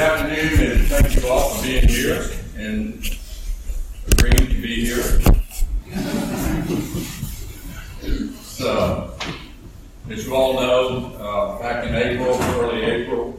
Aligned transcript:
afternoon, 0.00 0.70
and 0.70 0.86
thank 0.86 1.14
you 1.14 1.28
all 1.28 1.50
for 1.50 1.62
being 1.62 1.86
here 1.86 2.26
and 2.56 3.04
agreeing 4.12 4.46
to 4.46 4.62
be 4.62 4.86
here. 4.86 5.02
So, 8.40 9.14
as 10.08 10.26
you 10.26 10.34
all 10.34 10.54
know, 10.54 11.14
uh, 11.16 11.58
back 11.58 11.86
in 11.86 11.94
April, 11.94 12.34
early 12.40 12.82
April, 12.82 13.38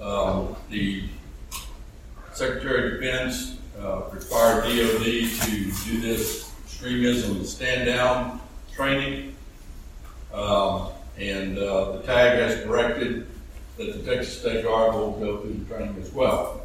um, 0.00 0.56
the 0.70 1.04
Secretary 2.32 2.86
of 2.86 3.00
Defense 3.00 3.58
uh, 3.78 4.04
required 4.12 4.62
DOD 4.62 5.04
to 5.04 5.72
do 5.84 6.00
this 6.00 6.54
extremism 6.64 7.44
stand 7.44 7.84
down 7.84 8.40
training. 8.74 9.36
Um, 10.32 10.88
and 11.18 11.58
uh, 11.58 11.92
the 11.92 12.02
TAG 12.02 12.38
has 12.38 12.64
directed 12.64 13.26
that 13.76 14.04
the 14.04 14.14
Texas 14.14 14.40
State 14.40 14.64
Guard 14.64 14.94
will 14.94 15.12
go 15.12 15.38
through 15.38 15.54
the 15.54 15.64
training 15.64 15.96
as 16.00 16.12
well. 16.12 16.62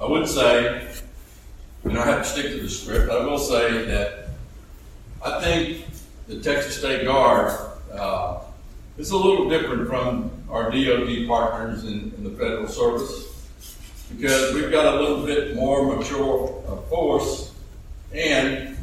I 0.00 0.06
would 0.06 0.28
say, 0.28 0.86
and 1.84 1.98
I 1.98 2.04
have 2.04 2.22
to 2.22 2.28
stick 2.28 2.52
to 2.52 2.62
the 2.62 2.68
script, 2.68 3.10
I 3.10 3.24
will 3.24 3.38
say 3.38 3.86
that 3.86 4.28
I 5.24 5.40
think 5.40 5.86
the 6.28 6.40
Texas 6.40 6.78
State 6.78 7.04
Guard 7.06 7.52
uh, 7.92 8.40
is 8.98 9.10
a 9.10 9.16
little 9.16 9.48
different 9.48 9.88
from 9.88 10.30
our 10.50 10.70
DoD 10.70 11.26
partners 11.26 11.84
in, 11.84 12.12
in 12.16 12.24
the 12.24 12.30
federal 12.30 12.68
service 12.68 13.26
because 14.16 14.54
we've 14.54 14.70
got 14.70 14.94
a 14.94 15.00
little 15.00 15.24
bit 15.24 15.54
more 15.56 15.96
mature 15.96 16.62
uh, 16.68 16.76
force 16.88 17.52
and 18.12 18.75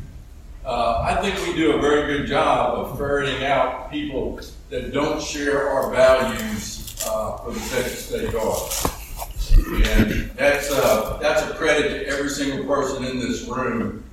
uh, 0.65 1.01
I 1.05 1.21
think 1.21 1.45
we 1.45 1.53
do 1.55 1.73
a 1.73 1.81
very 1.81 2.17
good 2.17 2.27
job 2.27 2.77
of 2.77 2.97
ferreting 2.97 3.43
out 3.43 3.91
people 3.91 4.39
that 4.69 4.93
don't 4.93 5.21
share 5.21 5.69
our 5.69 5.91
values 5.91 6.95
uh, 7.05 7.37
for 7.37 7.51
the 7.51 7.59
Texas 7.59 8.05
State 8.05 8.31
Guard. 8.31 8.71
And 9.85 10.31
that's, 10.31 10.71
uh, 10.71 11.17
that's 11.21 11.43
a 11.43 11.53
credit 11.55 11.89
to 11.89 12.07
every 12.07 12.29
single 12.29 12.65
person 12.65 13.03
in 13.03 13.19
this 13.19 13.43
room. 13.43 14.03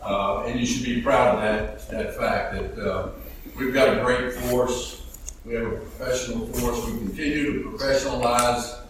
Uh, 0.00 0.44
and 0.44 0.60
you 0.60 0.64
should 0.64 0.84
be 0.84 1.02
proud 1.02 1.34
of 1.34 1.40
that, 1.42 1.88
that 1.88 2.16
fact 2.16 2.54
that 2.54 2.78
uh, 2.78 3.10
we've 3.58 3.74
got 3.74 3.98
a 3.98 4.00
great 4.02 4.32
force. 4.32 5.02
We 5.44 5.54
have 5.54 5.66
a 5.66 5.76
professional 5.76 6.46
force. 6.46 6.86
We 6.86 6.98
continue 6.98 7.62
to 7.62 7.70
professionalize 7.70 8.80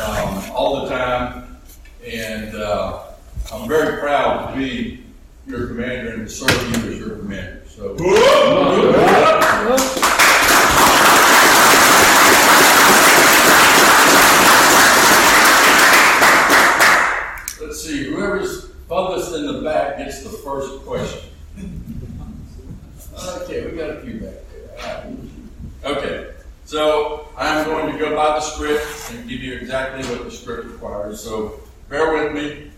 um, 0.00 0.50
all 0.50 0.82
the 0.82 0.88
time. 0.88 1.58
And 2.04 2.56
I'm 3.52 3.68
very 3.68 4.00
proud 4.00 4.52
to 4.52 4.58
be 4.58 5.05
your 5.46 5.68
commander 5.68 6.14
and 6.14 6.28
to 6.28 6.32
serve 6.32 6.50
you 6.50 6.90
as 6.90 6.98
your 6.98 7.16
commander. 7.16 7.62
So. 7.68 7.94
Let's 17.60 17.82
see, 17.82 18.04
whoever's 18.10 18.66
farthest 18.88 19.34
in 19.34 19.46
the 19.46 19.60
back 19.62 19.98
gets 19.98 20.22
the 20.22 20.30
first 20.30 20.84
question. 20.84 21.30
Okay, 23.42 23.70
we 23.70 23.76
got 23.76 23.90
a 23.90 24.00
few 24.00 24.20
back 24.20 24.34
there. 24.50 25.04
Okay, 25.84 26.32
so 26.64 27.28
I'm 27.36 27.64
going 27.64 27.92
to 27.92 27.98
go 27.98 28.16
by 28.16 28.26
the 28.26 28.40
script 28.40 28.84
and 29.10 29.28
give 29.28 29.40
you 29.40 29.54
exactly 29.54 30.04
what 30.10 30.24
the 30.24 30.30
script 30.30 30.66
requires. 30.66 31.20
So 31.20 31.60
bear 31.88 32.12
with 32.12 32.32
me. 32.34 32.70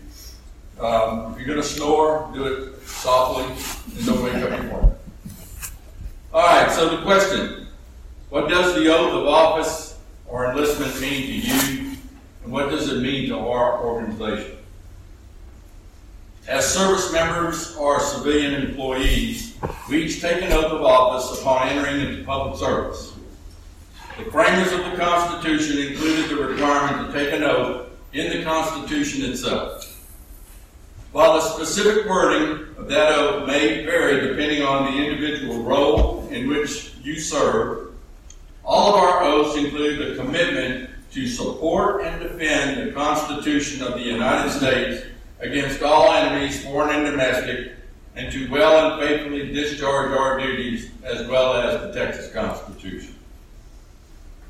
Um, 0.79 1.33
if 1.33 1.39
you're 1.39 1.47
going 1.47 1.61
to 1.61 1.67
snore, 1.67 2.29
do 2.33 2.45
it 2.45 2.87
softly 2.87 3.43
and 3.97 4.05
don't 4.05 4.23
wake 4.23 4.35
up 4.35 4.49
your 4.49 4.69
partner. 4.69 4.95
All 6.33 6.41
right, 6.41 6.71
so 6.71 6.95
the 6.95 7.03
question 7.03 7.67
What 8.29 8.47
does 8.47 8.75
the 8.75 8.87
oath 8.93 9.13
of 9.13 9.27
office 9.27 9.99
or 10.25 10.51
enlistment 10.51 11.01
mean 11.01 11.25
to 11.25 11.47
you, 11.47 11.97
and 12.43 12.51
what 12.51 12.69
does 12.69 12.89
it 12.89 13.01
mean 13.01 13.27
to 13.29 13.37
our 13.37 13.83
organization? 13.83 14.57
As 16.47 16.71
service 16.71 17.11
members 17.11 17.75
or 17.75 17.99
civilian 17.99 18.53
employees, 18.53 19.57
we 19.89 20.03
each 20.03 20.21
take 20.21 20.41
an 20.41 20.53
oath 20.53 20.71
of 20.71 20.81
office 20.81 21.41
upon 21.41 21.67
entering 21.67 21.99
into 21.99 22.23
public 22.23 22.57
service. 22.57 23.13
The 24.17 24.31
framers 24.31 24.71
of 24.71 24.79
the 24.91 24.97
Constitution 24.97 25.77
included 25.77 26.29
the 26.29 26.35
requirement 26.35 27.07
to 27.07 27.13
take 27.13 27.33
an 27.33 27.43
oath 27.43 27.89
in 28.13 28.37
the 28.37 28.43
Constitution 28.43 29.29
itself. 29.29 29.88
While 31.11 31.33
the 31.33 31.41
specific 31.41 32.07
wording 32.07 32.67
of 32.77 32.87
that 32.87 33.11
oath 33.11 33.47
may 33.47 33.83
vary 33.83 34.27
depending 34.27 34.61
on 34.61 34.91
the 34.91 35.03
individual 35.03 35.63
role 35.63 36.27
in 36.29 36.47
which 36.47 36.93
you 37.01 37.19
serve, 37.19 37.93
all 38.63 38.93
of 38.93 39.01
our 39.01 39.23
oaths 39.23 39.57
include 39.57 39.97
the 40.17 40.21
commitment 40.21 40.91
to 41.11 41.27
support 41.27 42.03
and 42.03 42.21
defend 42.21 42.87
the 42.87 42.93
Constitution 42.93 43.81
of 43.81 43.93
the 43.93 44.03
United 44.03 44.51
States 44.51 45.07
against 45.39 45.81
all 45.81 46.11
enemies, 46.11 46.63
foreign 46.63 46.95
and 46.95 47.05
domestic, 47.05 47.71
and 48.15 48.31
to 48.31 48.47
well 48.51 48.91
and 48.91 49.01
faithfully 49.01 49.51
discharge 49.51 50.11
our 50.11 50.39
duties 50.39 50.91
as 51.03 51.27
well 51.27 51.55
as 51.55 51.81
the 51.81 51.99
Texas 51.99 52.31
Constitution. 52.31 53.15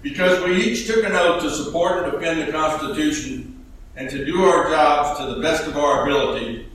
Because 0.01 0.43
we 0.43 0.61
each 0.61 0.87
took 0.87 1.05
an 1.05 1.13
oath 1.13 1.41
to 1.41 1.49
support 1.49 2.03
and 2.03 2.11
defend 2.11 2.45
the 2.45 2.51
Constitution 2.51 3.58
and 3.99 4.09
to 4.09 4.23
do 4.23 4.45
our 4.45 4.69
jobs 4.69 5.19
to 5.19 5.35
the 5.35 5.41
best 5.41 5.67
of 5.67 5.75
our 5.75 6.03
ability, 6.03 6.65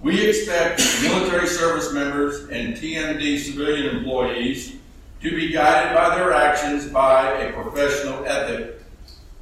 we 0.00 0.26
expect 0.26 0.80
military 1.02 1.46
service 1.46 1.92
members 1.92 2.48
and 2.48 2.74
TMD 2.74 3.38
civilian 3.38 3.98
employees 3.98 4.76
to 5.20 5.30
be 5.30 5.50
guided 5.50 5.94
by 5.94 6.16
their 6.16 6.32
actions 6.32 6.86
by 6.86 7.32
a 7.32 7.52
professional 7.52 8.24
ethic 8.24 8.80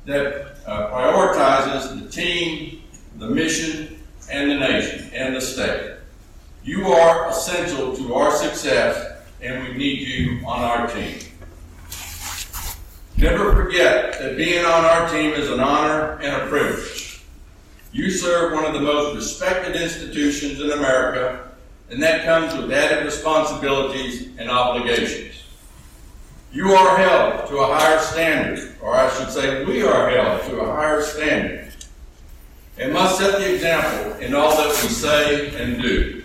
that 0.05 0.57
uh, 0.67 0.91
prioritizes 0.91 2.03
the 2.03 2.11
team, 2.11 2.83
the 3.19 3.29
mission, 3.29 4.01
and 4.33 4.51
the 4.51 4.57
nation 4.57 5.09
and 5.15 5.37
the 5.37 5.41
state. 5.41 5.95
You 6.65 6.89
are 6.89 7.31
essential 7.31 7.97
to 7.99 8.15
our 8.15 8.33
success, 8.33 9.23
and 9.41 9.63
we 9.63 9.79
need 9.79 10.01
you 10.01 10.45
on 10.45 10.61
our 10.65 10.89
team. 10.89 11.21
Never 13.17 13.53
forget 13.55 14.19
that 14.19 14.37
being 14.37 14.65
on 14.65 14.85
our 14.85 15.09
team 15.09 15.35
is 15.35 15.49
an 15.51 15.61
honor 15.61 16.19
and 16.21 16.43
a 16.43 16.47
privilege. 16.49 17.08
You 17.93 18.11
serve 18.11 18.53
one 18.53 18.65
of 18.65 18.75
the 18.75 18.81
most 18.81 19.17
respected 19.17 19.81
institutions 19.81 20.61
in 20.61 20.71
America, 20.71 21.51
and 21.91 22.03
that 22.03 22.25
comes 22.25 22.55
with 22.55 22.71
added 22.71 23.05
responsibilities 23.05 24.29
and 24.39 24.51
obligations. 24.51 25.43
You 26.53 26.73
are 26.73 26.97
held 26.99 27.49
to 27.49 27.59
a 27.59 27.67
higher 27.67 27.99
standard, 27.99 28.77
or 28.83 28.95
I 28.95 29.11
should 29.15 29.31
say, 29.31 29.65
we 29.65 29.83
are 29.83 30.11
held 30.11 30.43
to 30.51 30.61
a 30.61 30.67
higher 30.67 31.03
standard, 31.03 31.73
and 32.77 32.93
must 32.93 33.19
set 33.19 33.39
the 33.39 33.55
example 33.55 34.19
in 34.19 34.35
all 34.35 34.57
that 34.57 34.69
we 34.83 34.89
say 34.89 35.57
and 35.57 35.81
do. 35.81 36.25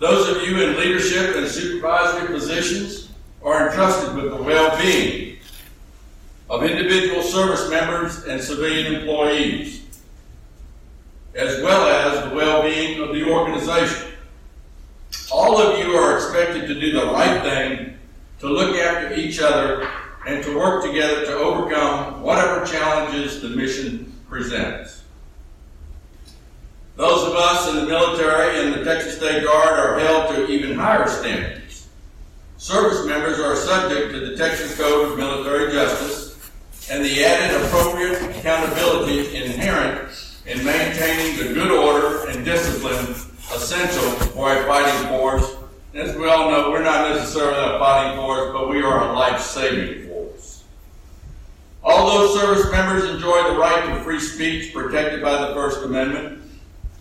Those 0.00 0.36
of 0.36 0.42
you 0.42 0.60
in 0.62 0.76
leadership 0.78 1.36
and 1.36 1.46
supervisory 1.46 2.28
positions 2.28 3.08
are 3.42 3.68
entrusted 3.68 4.16
with 4.16 4.30
the 4.30 4.42
well 4.42 4.76
being 4.80 5.38
of 6.50 6.64
individual 6.64 7.22
service 7.22 7.68
members 7.70 8.24
and 8.24 8.40
civilian 8.40 8.94
employees 8.94 9.87
as 11.34 11.62
well 11.62 11.88
as 11.88 12.28
the 12.28 12.34
well 12.34 12.62
being 12.62 13.00
of 13.00 13.14
the 13.14 13.30
organization. 13.30 14.12
All 15.30 15.60
of 15.60 15.78
you 15.78 15.92
are 15.92 16.16
expected 16.16 16.66
to 16.68 16.80
do 16.80 16.92
the 16.92 17.06
right 17.06 17.42
thing, 17.42 17.96
to 18.40 18.48
look 18.48 18.76
after 18.76 19.14
each 19.14 19.40
other, 19.40 19.88
and 20.26 20.42
to 20.44 20.56
work 20.56 20.84
together 20.84 21.24
to 21.26 21.34
overcome 21.34 22.22
whatever 22.22 22.64
challenges 22.66 23.40
the 23.40 23.48
mission 23.48 24.12
presents. 24.28 25.02
Those 26.96 27.28
of 27.28 27.34
us 27.34 27.68
in 27.70 27.76
the 27.76 27.86
military 27.86 28.60
and 28.60 28.74
the 28.74 28.84
Texas 28.84 29.16
State 29.16 29.44
Guard 29.44 29.78
are 29.78 29.98
held 30.00 30.34
to 30.34 30.48
even 30.48 30.76
higher 30.76 31.06
standards. 31.08 31.88
Service 32.56 33.06
members 33.06 33.38
are 33.38 33.54
subject 33.54 34.12
to 34.12 34.20
the 34.20 34.36
Texas 34.36 34.76
Code 34.76 35.12
of 35.12 35.18
Military 35.18 35.72
Justice 35.72 36.50
and 36.90 37.04
the 37.04 37.24
added 37.24 37.62
appropriate 37.62 38.20
accountability 38.36 39.36
inherent 39.36 40.10
in 40.48 40.64
maintaining 40.64 41.36
the 41.36 41.52
good 41.52 41.70
order 41.70 42.26
and 42.28 42.42
discipline 42.42 43.14
essential 43.54 44.10
for 44.30 44.56
a 44.56 44.64
fighting 44.64 45.08
force. 45.08 45.56
As 45.92 46.16
we 46.16 46.26
all 46.26 46.50
know, 46.50 46.70
we're 46.70 46.82
not 46.82 47.14
necessarily 47.14 47.76
a 47.76 47.78
fighting 47.78 48.18
force, 48.18 48.50
but 48.52 48.70
we 48.70 48.82
are 48.82 49.10
a 49.10 49.12
life-saving 49.12 50.08
force. 50.08 50.64
Although 51.84 52.34
service 52.34 52.70
members 52.72 53.04
enjoy 53.10 53.42
the 53.50 53.58
right 53.58 53.94
to 53.94 54.02
free 54.02 54.20
speech 54.20 54.72
protected 54.72 55.22
by 55.22 55.48
the 55.48 55.54
First 55.54 55.84
Amendment, 55.84 56.40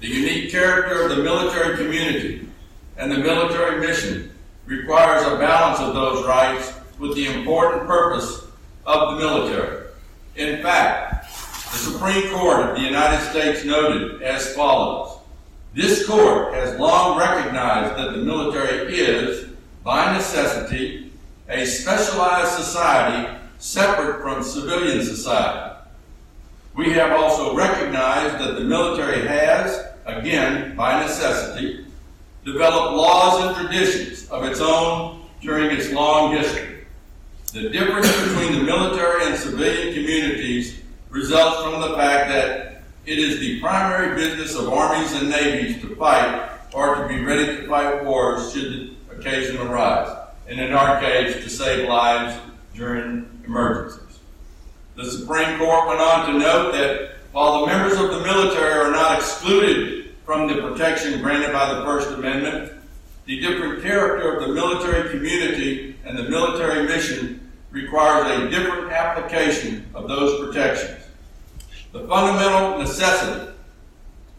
the 0.01 0.07
unique 0.07 0.51
character 0.51 1.03
of 1.03 1.15
the 1.15 1.23
military 1.23 1.77
community 1.77 2.49
and 2.97 3.09
the 3.09 3.17
military 3.17 3.79
mission 3.79 4.29
requires 4.65 5.25
a 5.25 5.37
balance 5.37 5.79
of 5.79 5.93
those 5.93 6.25
rights 6.25 6.73
with 6.99 7.15
the 7.15 7.27
important 7.27 7.87
purpose 7.87 8.45
of 8.85 9.11
the 9.11 9.25
military. 9.25 9.87
In 10.35 10.61
fact, 10.61 11.16
the 11.71 11.77
Supreme 11.77 12.33
Court 12.33 12.69
of 12.69 12.75
the 12.75 12.81
United 12.81 13.29
States 13.29 13.65
noted 13.65 14.21
as 14.21 14.53
follows 14.53 15.19
This 15.73 16.07
court 16.07 16.53
has 16.53 16.79
long 16.79 17.17
recognized 17.17 17.97
that 17.97 18.11
the 18.11 18.23
military 18.23 18.97
is, 18.97 19.49
by 19.83 20.13
necessity, 20.13 21.11
a 21.49 21.65
specialized 21.65 22.51
society 22.51 23.37
separate 23.57 24.21
from 24.21 24.43
civilian 24.43 25.03
society. 25.03 25.75
We 26.75 26.91
have 26.91 27.11
also 27.11 27.55
recognized 27.55 28.35
that 28.43 28.55
the 28.55 28.63
military 28.63 29.27
has, 29.27 29.83
again, 30.05 30.75
by 30.75 31.01
necessity, 31.01 31.85
developed 32.45 32.95
laws 32.95 33.43
and 33.43 33.67
traditions 33.67 34.29
of 34.29 34.45
its 34.45 34.61
own 34.61 35.23
during 35.41 35.75
its 35.75 35.91
long 35.91 36.35
history. 36.35 36.85
The 37.53 37.69
difference 37.69 38.11
between 38.21 38.59
the 38.59 38.63
military 38.63 39.25
and 39.25 39.37
civilian 39.37 39.93
communities 39.93 40.81
results 41.17 41.63
from 41.63 41.81
the 41.81 41.97
fact 41.97 42.29
that 42.29 42.83
it 43.07 43.17
is 43.17 43.39
the 43.39 43.59
primary 43.59 44.15
business 44.15 44.55
of 44.55 44.71
armies 44.71 45.13
and 45.13 45.29
navies 45.29 45.81
to 45.81 45.95
fight 45.95 46.47
or 46.73 46.95
to 46.95 47.07
be 47.07 47.23
ready 47.23 47.57
to 47.57 47.67
fight 47.67 48.05
wars 48.05 48.53
should 48.53 48.71
the 48.71 49.15
occasion 49.15 49.57
arise, 49.57 50.15
and 50.47 50.59
in 50.59 50.73
our 50.73 51.01
case, 51.01 51.43
to 51.43 51.49
save 51.49 51.89
lives 51.89 52.39
during 52.75 53.27
emergencies. 53.45 54.19
The 54.95 55.05
Supreme 55.05 55.57
Court 55.57 55.87
went 55.87 56.01
on 56.01 56.27
to 56.27 56.37
note 56.37 56.71
that 56.73 57.15
while 57.31 57.61
the 57.61 57.67
members 57.67 57.99
of 57.99 58.11
the 58.11 58.21
military 58.21 58.73
are 58.73 58.91
not 58.91 59.17
excluded 59.17 60.15
from 60.23 60.47
the 60.47 60.61
protection 60.61 61.19
granted 61.19 61.51
by 61.51 61.73
the 61.73 61.83
First 61.83 62.11
Amendment, 62.11 62.73
the 63.25 63.39
different 63.39 63.81
character 63.81 64.37
of 64.37 64.47
the 64.47 64.53
military 64.53 65.09
community 65.09 65.95
and 66.05 66.15
the 66.15 66.29
military 66.29 66.87
mission 66.87 67.51
requires 67.71 68.39
a 68.39 68.49
different 68.49 68.91
application 68.91 69.83
of 69.95 70.07
those 70.07 70.45
protections. 70.45 70.96
The 71.97 72.07
fundamental 72.07 72.77
necessity 72.77 73.51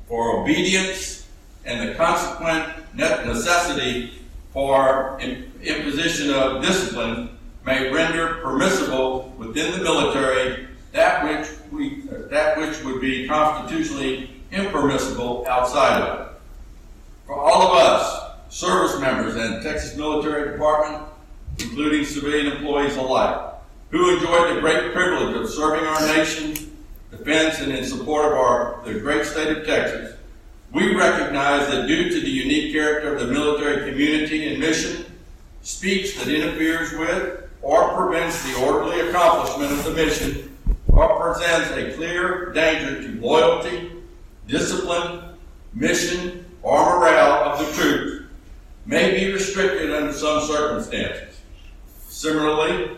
for 0.06 0.42
obedience 0.42 1.26
and 1.64 1.88
the 1.88 1.94
consequent 1.96 2.72
necessity 2.94 4.12
for 4.52 5.18
imposition 5.20 6.32
of 6.32 6.62
discipline 6.62 7.30
may 7.66 7.90
render 7.90 8.34
permissible 8.42 9.34
within 9.36 9.72
the 9.72 9.78
military 9.78 10.68
that 10.92 11.24
which 11.24 11.48
we 11.72 12.02
that 12.30 12.56
which 12.58 12.82
would 12.84 13.00
be 13.00 13.26
constitutionally 13.26 14.30
impermissible 14.52 15.44
outside 15.48 16.00
of 16.00 16.20
it. 16.20 16.32
For 17.26 17.34
all 17.34 17.62
of 17.62 17.76
us, 17.76 18.54
service 18.54 19.00
members 19.00 19.34
and 19.34 19.62
Texas 19.64 19.96
Military 19.96 20.52
Department, 20.52 21.02
including 21.58 22.04
civilian 22.04 22.46
employees 22.52 22.96
alike, 22.96 23.52
who 23.90 24.14
enjoyed 24.14 24.56
the 24.56 24.60
great 24.60 24.92
privilege 24.92 25.36
of 25.36 25.50
serving 25.50 25.84
our 25.84 26.00
nation, 26.06 26.67
defense, 27.10 27.60
and 27.60 27.72
in 27.72 27.84
support 27.84 28.26
of 28.26 28.32
our 28.32 28.82
the 28.84 28.98
great 29.00 29.24
state 29.24 29.56
of 29.56 29.66
Texas, 29.66 30.16
we 30.72 30.94
recognize 30.94 31.68
that 31.68 31.86
due 31.86 32.10
to 32.10 32.20
the 32.20 32.30
unique 32.30 32.72
character 32.72 33.14
of 33.14 33.20
the 33.20 33.32
military 33.32 33.90
community 33.90 34.48
and 34.48 34.60
mission, 34.60 35.04
speech 35.62 36.16
that 36.18 36.28
interferes 36.28 36.92
with 36.92 37.48
or 37.62 37.88
prevents 37.94 38.42
the 38.44 38.64
orderly 38.64 39.00
accomplishment 39.08 39.72
of 39.72 39.84
the 39.84 39.90
mission 39.90 40.56
or 40.88 41.20
presents 41.20 41.70
a 41.72 41.94
clear 41.96 42.52
danger 42.52 43.02
to 43.02 43.20
loyalty, 43.20 43.92
discipline, 44.46 45.22
mission, 45.74 46.44
or 46.62 46.98
morale 46.98 47.50
of 47.50 47.58
the 47.58 47.72
troops 47.80 48.24
may 48.86 49.12
be 49.18 49.32
restricted 49.32 49.92
under 49.92 50.12
some 50.12 50.40
circumstances. 50.42 51.40
Similarly, 52.08 52.96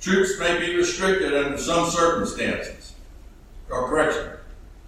troops 0.00 0.38
may 0.40 0.58
be 0.58 0.74
restricted 0.74 1.34
under 1.34 1.58
some 1.58 1.90
circumstances. 1.90 2.75
Or 3.70 3.88
correction. 3.88 4.30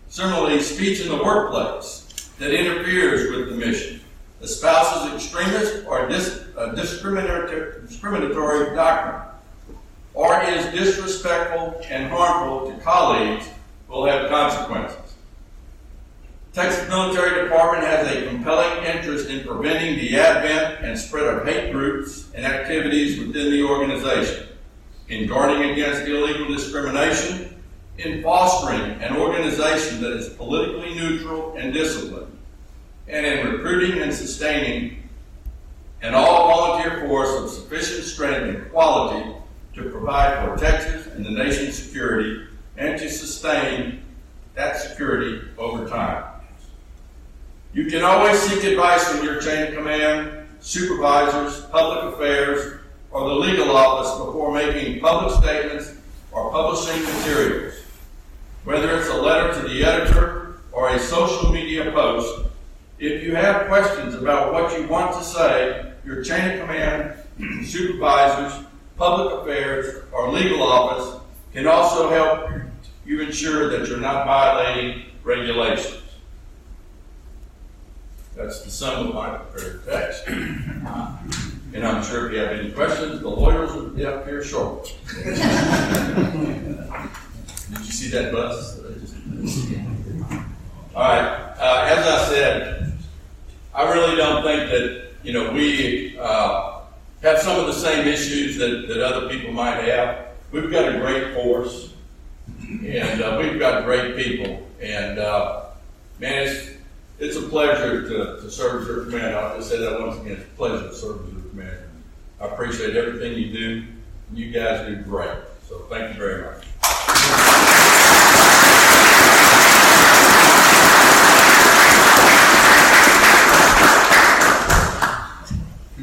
Similarly, 0.08 0.60
speech 0.60 1.00
in 1.00 1.08
the 1.08 1.22
workplace 1.22 2.30
that 2.38 2.52
interferes 2.52 3.30
with 3.30 3.48
the 3.48 3.54
mission, 3.54 4.00
espouses 4.40 5.12
extremist 5.14 5.84
or 5.86 6.08
dis, 6.08 6.44
uh, 6.56 6.72
discriminatory, 6.72 7.82
discriminatory 7.86 8.75
doctrine, 8.75 9.22
or 10.14 10.42
is 10.44 10.66
disrespectful 10.66 11.80
and 11.88 12.10
harmful 12.10 12.70
to 12.70 12.78
colleagues 12.82 13.48
will 13.88 14.06
have 14.06 14.30
consequences. 14.30 15.14
Texas 16.52 16.88
Military 16.88 17.44
Department 17.44 17.84
has 17.86 18.06
a 18.08 18.26
compelling 18.26 18.84
interest 18.84 19.28
in 19.28 19.46
preventing 19.46 19.96
the 19.96 20.19
advent 20.19 20.84
and 20.84 20.98
spread 20.98 21.26
of 21.26 21.46
hate 21.46 21.72
groups 21.72 22.30
and 22.34 22.44
activities 22.46 23.19
within 23.19 23.50
the 23.50 23.62
organization, 23.62 24.48
in 25.08 25.28
guarding 25.28 25.70
against 25.70 26.02
illegal 26.08 26.48
discrimination, 26.48 27.47
in 27.98 28.22
fostering 28.22 29.02
an 29.02 29.16
organization 29.16 30.00
that 30.00 30.12
is 30.12 30.28
politically 30.30 30.94
neutral 30.94 31.54
and 31.56 31.72
disciplined, 31.72 32.36
and 33.08 33.26
in 33.26 33.46
recruiting 33.46 34.00
and 34.00 34.12
sustaining 34.14 35.02
an 36.02 36.14
all 36.14 36.48
volunteer 36.48 37.06
force 37.06 37.30
of 37.30 37.50
sufficient 37.50 38.04
strength 38.04 38.54
and 38.54 38.70
quality 38.70 39.34
to 39.74 39.90
provide 39.90 40.44
for 40.44 40.56
Texas 40.56 41.06
and 41.08 41.26
the 41.26 41.30
nation's 41.30 41.76
security 41.76 42.46
and 42.76 42.98
to 42.98 43.10
sustain 43.10 44.00
that 44.54 44.76
security 44.76 45.40
over 45.58 45.88
time. 45.88 46.24
You 47.72 47.86
can 47.86 48.04
always 48.04 48.38
seek 48.40 48.62
advice 48.64 49.06
from 49.08 49.24
your 49.24 49.40
chain 49.40 49.68
of 49.68 49.74
command, 49.74 50.48
supervisors, 50.60 51.62
public 51.66 52.14
affairs, 52.14 52.80
or 53.10 53.28
the 53.28 53.34
legal 53.34 53.76
office 53.76 54.24
before 54.24 54.52
making 54.52 55.00
public 55.00 55.34
statements 55.42 55.94
or 56.30 56.50
publishing 56.50 57.02
materials. 57.02 57.74
Whether 58.64 58.99
it's 58.99 59.08
a 59.08 59.16
letter 59.16 59.60
to 59.60 59.69
the 59.69 59.84
editor 59.84 60.60
or 60.72 60.90
a 60.90 60.99
social 60.99 61.52
media 61.52 61.90
post, 61.93 62.46
if 62.99 63.22
you 63.22 63.34
have 63.34 63.69
questions 63.69 64.14
about 64.14 64.52
what 64.52 64.78
you 64.78 64.87
want 64.87 65.14
to 65.14 65.25
say, 65.25 65.93
your 66.05 66.22
chain 66.22 66.52
of 66.52 66.60
command, 66.60 67.14
supervisors, 67.66 68.64
public 68.96 69.40
affairs, 69.40 70.05
or 70.12 70.32
legal 70.32 70.62
office 70.62 71.20
can 71.52 71.66
also 71.66 72.10
help 72.10 72.50
you 73.06 73.22
ensure 73.22 73.70
that 73.70 73.88
you're 73.88 73.99
not 73.99 74.26
violating 74.26 75.04
regulations. 75.22 76.02
That's 78.37 78.62
the 78.62 78.70
sum 78.70 79.08
of 79.08 79.14
my 79.14 79.38
prepared 79.38 79.84
text. 79.87 80.25
And 81.75 81.87
I'm 81.87 82.02
sure 82.02 82.26
if 82.26 82.32
you 82.32 82.38
have 82.38 82.52
any 82.52 82.72
questions, 82.72 83.20
the 83.20 83.28
lawyers 83.28 83.75
will 83.75 83.90
be 83.90 84.06
up 84.06 84.26
here 84.26 84.43
shortly. 84.43 84.93
Did 87.70 87.80
you 87.80 87.92
see 87.92 88.08
that 88.10 88.32
bus? 88.32 88.78
All 90.94 91.02
right. 91.02 91.54
Uh, 91.58 91.84
as 91.88 92.06
I 92.06 92.28
said, 92.28 92.92
I 93.74 93.92
really 93.92 94.16
don't 94.16 94.42
think 94.42 94.70
that 94.70 95.10
you 95.22 95.32
know 95.32 95.52
we 95.52 96.18
uh, 96.18 96.80
have 97.22 97.38
some 97.40 97.58
of 97.60 97.66
the 97.66 97.72
same 97.72 98.06
issues 98.06 98.56
that, 98.56 98.86
that 98.88 99.04
other 99.04 99.28
people 99.28 99.52
might 99.52 99.82
have. 99.84 100.28
We've 100.50 100.70
got 100.70 100.94
a 100.94 100.98
great 100.98 101.34
force, 101.34 101.92
and 102.58 103.22
uh, 103.22 103.38
we've 103.40 103.58
got 103.58 103.84
great 103.84 104.16
people, 104.16 104.66
and 104.80 105.18
uh, 105.18 105.66
man, 106.20 106.46
it's 106.46 106.70
it's 107.18 107.37
a 107.37 107.42
pleasure 107.42 108.08
to, 108.08 108.40
to 108.40 108.50
serve 108.50 108.82
as 108.82 108.88
your 108.88 109.04
command. 109.04 109.34
I'll 109.34 109.56
just 109.58 109.68
say 109.68 109.78
that 109.78 110.00
once 110.00 110.20
again. 110.20 110.38
It's 110.38 110.44
a 110.44 110.56
pleasure 110.56 110.88
to 110.88 110.94
serve 110.94 111.26
as 111.26 111.32
your 111.32 111.42
command. 111.50 111.78
I 112.40 112.46
appreciate 112.46 112.96
everything 112.96 113.37
you 113.37 113.52
do. 113.52 113.84
You 114.32 114.52
guys 114.52 114.87
do 114.87 114.96
great. 115.02 115.38
So 115.68 115.80
thank 115.90 116.14
you 116.14 116.20
very 116.20 116.44
much. 116.44 116.67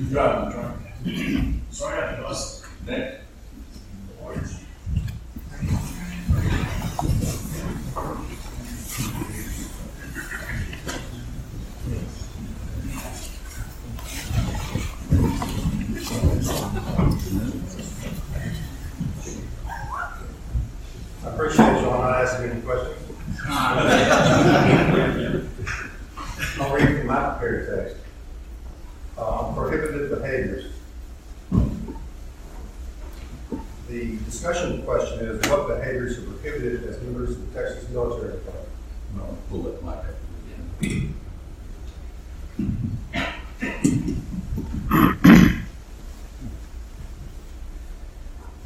Driving? 0.09 1.63
Sorry, 1.71 2.03
I 2.03 2.21
was. 2.21 2.65
Nick? 2.87 3.21
I 21.23 21.29
appreciate 21.29 21.81
y'all 21.81 22.01
not 22.01 22.21
asking 22.21 22.51
any 22.51 22.61
questions. 22.61 22.95
I'll 26.59 26.73
read 26.73 26.97
from 26.99 27.07
my 27.07 27.29
prepared 27.31 27.67
text. 27.67 27.97
Uh, 29.17 29.53
prohibited 29.53 30.09
behaviors. 30.09 30.71
The 33.87 34.17
discussion 34.25 34.83
question 34.83 35.19
is, 35.19 35.49
what 35.49 35.67
behaviors 35.67 36.17
are 36.17 36.23
prohibited 36.23 36.83
as 36.83 37.01
members 37.01 37.31
of 37.31 37.53
the 37.53 37.59
Texas 37.59 37.89
military 37.89 38.33
department? 38.33 38.69
No, 39.15 39.37
we'll 39.49 39.61
let 39.71 39.83
Mike 39.83 40.03
have 40.03 40.09
it. 40.09 40.15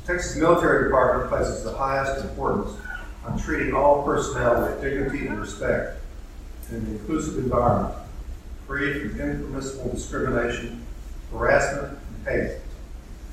Texas 0.06 0.38
military 0.38 0.86
department 0.86 1.30
places 1.30 1.64
the 1.64 1.72
highest 1.72 2.26
importance 2.26 2.72
on 3.26 3.38
treating 3.38 3.76
all 3.76 4.04
personnel 4.04 4.64
with 4.64 4.82
dignity 4.82 5.28
and 5.28 5.40
respect 5.40 6.02
in 6.70 6.78
an 6.78 6.88
inclusive 6.88 7.38
environment, 7.38 7.94
free 8.66 9.08
from 9.08 9.20
impermissible 9.20 9.92
discrimination, 9.92 10.84
harassment, 11.32 11.98
and 12.26 12.28
hate. 12.28 12.58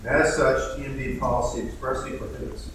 And 0.01 0.09
as 0.09 0.37
such, 0.37 0.79
TMD 0.79 1.19
policy 1.19 1.67
expressly 1.67 2.19
prohibits 2.19 2.71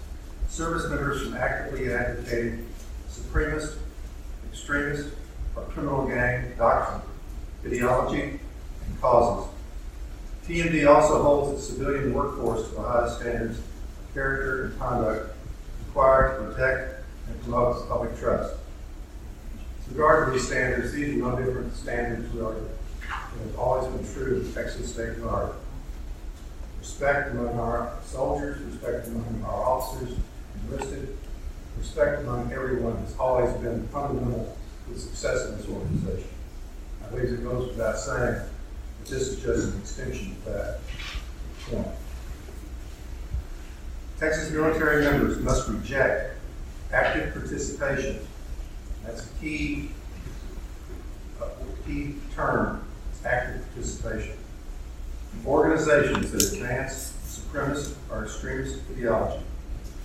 service 0.49 0.89
members 0.89 1.21
from 1.21 1.35
actively 1.35 1.93
advocating 1.93 2.67
supremacist, 3.09 3.77
extremist, 4.51 5.09
or 5.55 5.63
criminal 5.63 6.07
gang 6.07 6.53
doctrine, 6.57 7.01
ideology, 7.65 8.21
and 8.21 9.01
causes. 9.01 9.49
TMD 10.47 10.87
also 10.87 11.21
holds 11.21 11.59
its 11.59 11.69
civilian 11.69 12.13
workforce 12.13 12.67
to 12.69 12.75
the 12.75 12.81
highest 12.81 13.19
standards 13.19 13.59
of 13.59 13.65
character 14.13 14.65
and 14.65 14.79
conduct 14.79 15.35
required 15.87 16.39
to 16.39 16.53
protect 16.53 17.05
and 17.27 17.41
promote 17.43 17.87
public 17.87 18.17
trust. 18.17 18.55
With 19.87 19.97
regard 19.97 20.27
to 20.27 20.33
these 20.33 20.47
standards, 20.47 20.93
these 20.93 21.15
are 21.15 21.17
no 21.17 21.35
different 21.37 21.75
standards 21.75 22.33
that 22.33 22.43
have 22.43 23.59
always 23.59 23.87
been 23.93 24.13
true 24.13 24.37
of 24.37 24.53
the 24.53 24.61
Texas 24.61 24.93
State 24.93 25.21
Guard. 25.21 25.53
Respect 26.79 27.31
among 27.31 27.59
our 27.59 27.97
soldiers, 28.03 28.61
respect 28.61 29.07
among 29.07 29.43
our 29.45 29.63
officers 29.63 30.17
enlisted, 30.67 31.17
respect 31.77 32.21
among 32.21 32.51
everyone 32.51 32.97
has 32.97 33.15
always 33.17 33.51
been 33.57 33.87
fundamental 33.89 34.57
the 34.89 34.99
success 34.99 35.47
of 35.47 35.57
this 35.57 35.67
organization. 35.67 36.29
I 37.03 37.09
believe 37.09 37.33
it 37.33 37.43
goes 37.43 37.69
without 37.69 37.97
saying 37.97 38.35
that 38.35 38.47
this 39.07 39.27
is 39.27 39.41
just 39.41 39.73
an 39.73 39.79
extension 39.79 40.31
of 40.31 40.53
that 40.53 40.79
point. 41.69 41.87
Texas 44.19 44.51
military 44.51 45.03
members 45.03 45.39
must 45.39 45.67
reject 45.67 46.37
active 46.93 47.33
participation. 47.33 48.19
That's 49.03 49.25
a 49.25 49.29
key, 49.39 49.89
a 51.41 51.47
key 51.87 52.15
term, 52.35 52.85
active 53.25 53.65
participation. 53.73 54.37
Organizations 55.45 56.31
that 56.31 56.53
advance 56.53 57.13
supremacist 57.25 57.95
or 58.11 58.25
extremist 58.25 58.79
ideology, 58.91 59.43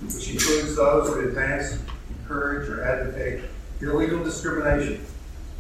which 0.02 0.30
includes 0.30 0.76
those 0.76 1.14
that 1.14 1.25
advance, 1.25 1.78
encourage, 2.09 2.68
or 2.68 2.85
advocate 2.85 3.45
illegal 3.80 4.23
discrimination 4.25 5.04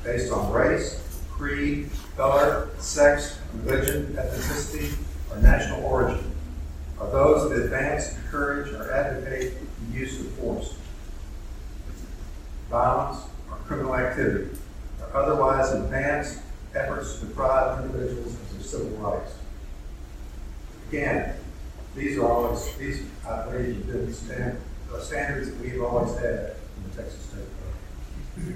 based 0.02 0.32
on 0.32 0.52
race, 0.52 1.02
creed, 1.30 1.90
color, 2.16 2.68
sex, 2.78 3.38
religion, 3.54 4.06
ethnicity, 4.14 4.96
or 5.30 5.40
national 5.42 5.84
origin, 5.84 6.32
are 6.98 7.10
those 7.10 7.50
that 7.50 7.64
advance, 7.64 8.16
encourage, 8.16 8.72
or 8.72 8.90
advocate 8.92 9.54
the 9.80 9.98
use 9.98 10.20
of 10.20 10.28
force, 10.32 10.76
violence, 12.70 13.24
or 13.50 13.56
criminal 13.66 13.94
activity, 13.94 14.56
or 15.00 15.14
otherwise 15.14 15.72
advance 15.72 16.38
efforts 16.74 17.18
to 17.18 17.26
deprive 17.26 17.84
individuals 17.84 18.32
of 18.32 18.52
their 18.52 18.62
civil 18.62 18.88
rights. 18.98 19.34
Again, 20.88 21.34
these 21.94 22.16
are 22.18 22.26
always, 22.26 22.74
these, 22.76 23.02
I 23.28 23.44
believe, 23.44 23.84
have 23.86 24.28
been 24.28 24.58
the 24.90 25.00
standards 25.00 25.50
that 25.50 25.60
we've 25.60 25.82
always 25.82 26.14
had 26.18 26.54
in 26.76 26.90
the 26.90 27.02
Texas 27.02 27.20
State. 27.26 27.42
A 28.38 28.52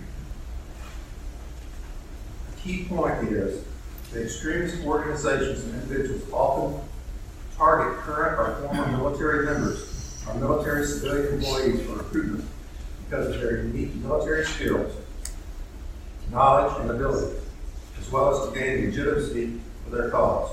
key 2.63 2.85
point 2.85 3.29
is 3.29 3.65
that 4.13 4.23
extremist 4.25 4.85
organizations 4.85 5.65
and 5.65 5.83
individuals 5.83 6.23
often 6.33 6.81
target 7.57 7.99
current 8.01 8.39
or 8.39 8.69
former 8.69 8.97
military 8.97 9.47
members 9.47 10.23
or 10.27 10.35
military 10.35 10.87
civilian 10.87 11.35
employees 11.35 11.83
for 11.87 11.93
recruitment 11.97 12.45
because 13.09 13.35
of 13.35 13.41
their 13.41 13.63
unique 13.63 13.95
military 13.97 14.45
skills, 14.45 14.93
knowledge, 16.31 16.81
and 16.81 16.91
ability, 16.91 17.37
as 17.99 18.11
well 18.11 18.35
as 18.35 18.49
to 18.49 18.59
gain 18.59 18.87
legitimacy 18.87 19.61
for 19.85 19.97
their 19.97 20.11
cause. 20.11 20.51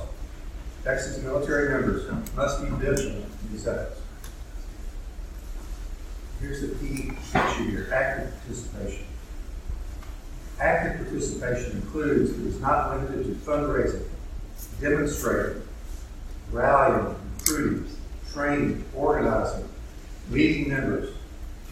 Texas 0.84 1.22
military 1.22 1.70
members 1.70 2.10
must 2.36 2.62
be 2.62 2.70
vigilant 2.70 3.26
in 3.26 3.52
these 3.52 3.68
efforts. 3.68 4.00
Here's 6.40 6.62
the 6.62 6.70
key 6.76 7.12
issue 7.34 7.70
here, 7.72 7.90
active 7.94 8.32
participation. 8.42 9.06
Active 10.60 11.08
participation 11.08 11.72
includes, 11.78 12.32
but 12.32 12.48
is 12.48 12.60
not 12.60 12.96
limited 12.96 13.26
to 13.26 13.32
fundraising, 13.46 14.04
demonstrating, 14.82 15.62
rallying, 16.52 17.16
recruiting, 17.38 17.88
training, 18.32 18.84
organizing, 18.96 19.68
leading 20.32 20.70
members, 20.70 21.14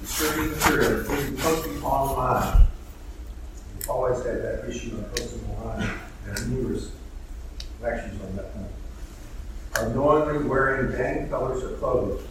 distributing 0.02 0.52
material, 0.52 1.00
including 1.00 1.38
posting 1.38 1.84
online. 1.84 2.68
We've 3.78 3.90
always 3.90 4.24
had 4.24 4.44
that 4.44 4.70
issue 4.70 4.96
on 4.98 5.04
posting 5.16 5.50
online, 5.50 5.90
and 6.28 6.52
numerous 6.52 6.92
actions 7.84 8.22
on 8.22 8.36
that 8.36 8.54
point. 8.54 8.68
Are 9.78 9.90
knowingly 9.96 10.48
wearing 10.48 10.96
gang 10.96 11.28
colors 11.30 11.64
or 11.64 11.76
clothing, 11.78 12.24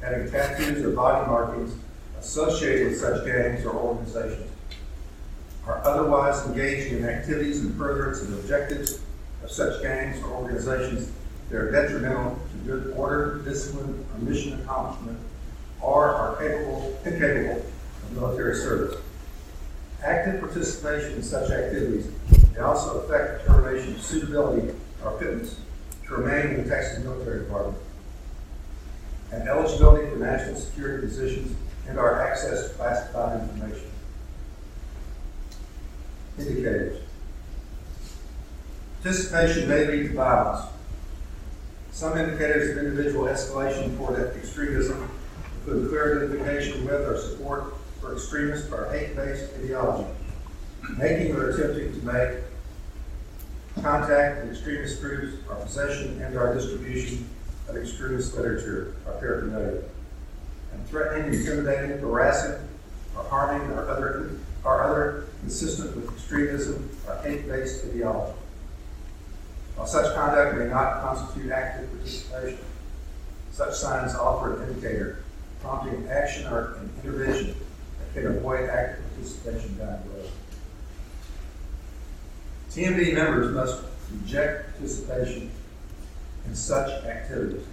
having 0.00 0.30
tattoos 0.30 0.84
or 0.84 0.90
body 0.90 1.26
markings 1.26 1.74
associated 2.18 2.88
with 2.88 3.00
such 3.00 3.26
gangs 3.26 3.64
or 3.64 3.74
organizations, 3.74 4.50
are 5.66 5.84
otherwise 5.84 6.46
engaged 6.46 6.92
in 6.92 7.04
activities 7.04 7.60
in 7.64 7.76
furtherance 7.76 8.22
of 8.22 8.32
objectives 8.38 9.00
of 9.42 9.50
such 9.50 9.82
gangs 9.82 10.22
or 10.22 10.30
organizations 10.30 11.10
that 11.50 11.56
are 11.56 11.70
detrimental 11.70 12.38
to 12.52 12.58
good 12.66 12.94
order, 12.96 13.40
discipline, 13.44 14.04
or 14.12 14.18
mission 14.18 14.60
accomplishment, 14.60 15.18
or 15.80 16.06
are 16.06 16.36
capable, 16.36 16.98
incapable 17.04 17.64
of 18.02 18.12
military 18.12 18.54
service. 18.54 19.00
Active 20.04 20.40
participation 20.40 21.14
in 21.14 21.22
such 21.22 21.50
activities 21.50 22.10
may 22.54 22.60
also 22.60 23.00
affect 23.00 23.46
determination 23.46 23.94
of 23.94 24.02
suitability 24.02 24.72
or 25.04 25.18
fitness 25.18 25.60
to 26.06 26.14
remain 26.14 26.54
in 26.54 26.64
the 26.64 26.68
Texas 26.68 27.02
Military 27.02 27.40
Department, 27.40 27.78
and 29.32 29.48
eligibility 29.48 30.08
for 30.08 30.16
national 30.16 30.56
security 30.56 31.06
positions 31.06 31.56
and 31.88 31.98
our 31.98 32.22
access 32.22 32.68
to 32.68 32.74
classified 32.74 33.40
information. 33.40 33.90
Indicators. 36.38 37.02
Participation 39.02 39.68
may 39.68 39.86
lead 39.86 40.08
to 40.08 40.14
violence. 40.14 40.66
Some 41.92 42.18
indicators 42.18 42.76
of 42.76 42.84
individual 42.84 43.24
escalation 43.24 43.96
toward 43.96 44.36
extremism 44.36 45.10
include 45.58 45.88
clear 45.88 46.16
identification 46.16 46.84
with 46.84 47.08
or 47.08 47.16
support 47.16 47.74
for 48.00 48.12
extremist 48.12 48.70
or 48.70 48.90
hate-based 48.90 49.54
ideology, 49.62 50.08
making 50.98 51.34
or 51.34 51.50
attempting 51.50 51.98
to 51.98 52.06
make 52.06 52.42
contact 53.82 54.42
with 54.42 54.52
extremist 54.52 55.00
groups, 55.00 55.36
or 55.48 55.56
possession 55.56 56.20
and 56.20 56.36
or 56.36 56.52
distribution 56.54 57.28
of 57.68 57.76
extremist 57.76 58.34
literature 58.34 58.94
or 59.06 59.12
paraphernalia, 59.14 59.82
and 60.72 60.86
threatening, 60.88 61.32
intimidating, 61.32 61.98
harassing, 61.98 62.60
or 63.16 63.22
harming 63.24 63.70
or 63.70 63.88
other 63.88 64.32
or 64.64 64.82
other 64.82 65.26
consistent 65.46 65.94
with 65.94 66.12
extremism 66.12 66.90
or 67.06 67.14
hate-based 67.18 67.84
ideology. 67.84 68.36
While 69.76 69.86
such 69.86 70.12
conduct 70.12 70.58
may 70.58 70.66
not 70.66 71.02
constitute 71.02 71.52
active 71.52 71.88
participation, 71.92 72.58
such 73.52 73.74
signs 73.74 74.16
offer 74.16 74.60
an 74.60 74.68
indicator 74.68 75.22
prompting 75.62 76.08
action 76.08 76.48
or 76.48 76.78
an 76.78 76.90
intervention 77.00 77.54
that 78.00 78.12
can 78.12 78.26
avoid 78.26 78.68
active 78.68 79.04
participation 79.14 79.78
down 79.78 80.00
the 80.02 80.18
road. 80.18 80.30
TMD 82.72 83.14
members 83.14 83.54
must 83.54 83.84
reject 84.10 84.72
participation 84.72 85.52
in 86.44 86.56
such 86.56 87.04
activities. 87.04 87.64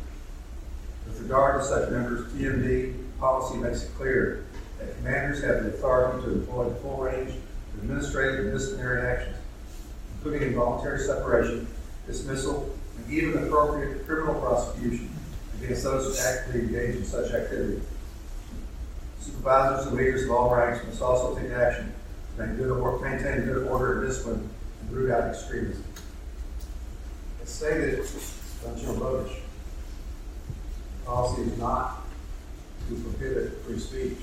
With 1.07 1.21
regard 1.21 1.59
to 1.59 1.67
such 1.67 1.89
members, 1.89 2.31
TMD 2.33 2.97
policy 3.19 3.57
makes 3.57 3.83
it 3.83 3.95
clear 3.97 4.45
that 4.77 4.95
commanders 4.97 5.41
have 5.43 5.63
the 5.63 5.69
authority 5.69 6.23
to 6.23 6.33
employ 6.33 6.69
the 6.69 6.75
full 6.75 6.97
range 6.97 7.33
administrative 7.83 8.45
and 8.45 8.53
disciplinary 8.53 9.05
actions, 9.05 9.37
including 10.15 10.49
involuntary 10.49 10.99
separation, 10.99 11.67
dismissal, 12.07 12.73
and 12.97 13.13
even 13.13 13.43
appropriate 13.43 14.05
criminal 14.07 14.35
prosecution 14.35 15.09
against 15.61 15.83
those 15.83 16.17
who 16.17 16.27
actively 16.27 16.61
engage 16.61 16.95
in 16.95 17.05
such 17.05 17.31
activity. 17.31 17.81
Supervisors 19.19 19.87
and 19.87 19.97
leaders 19.97 20.23
of 20.23 20.31
all 20.31 20.55
ranks 20.55 20.85
must 20.85 21.01
also 21.01 21.37
take 21.37 21.51
action 21.51 21.93
to 22.37 22.41
maintain 22.41 23.45
good, 23.45 23.67
order 23.67 23.99
and 23.99 24.09
discipline 24.09 24.49
and 24.81 24.91
root 24.91 25.11
out 25.11 25.23
extremism. 25.29 25.83
It's 27.41 27.51
stated 27.51 27.99
by 28.63 28.79
Jim 28.79 28.95
Robish. 28.95 29.39
Policy 31.05 31.41
is 31.43 31.57
not 31.57 32.03
to 32.87 32.95
prohibit 32.95 33.61
free 33.65 33.79
speech. 33.79 34.17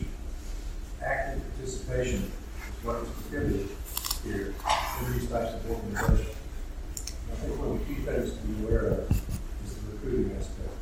Active 1.02 1.42
participation 1.54 2.30
what 2.82 2.96
is 2.96 3.08
prohibited 3.08 3.68
here 4.25 4.54
in 4.54 5.12
these 5.12 5.28
types 5.28 5.54
of 5.54 5.70
organizations. 5.70 6.37
I 7.30 7.34
think 7.37 7.58
one 7.60 7.76
of 7.76 7.78
the 7.78 7.84
key 7.84 8.00
things 8.02 8.32
to 8.32 8.38
be 8.46 8.64
aware 8.64 8.87
of 8.87 9.10
is 9.10 9.75
the 9.75 9.92
recruiting 9.92 10.37
aspect. 10.37 10.75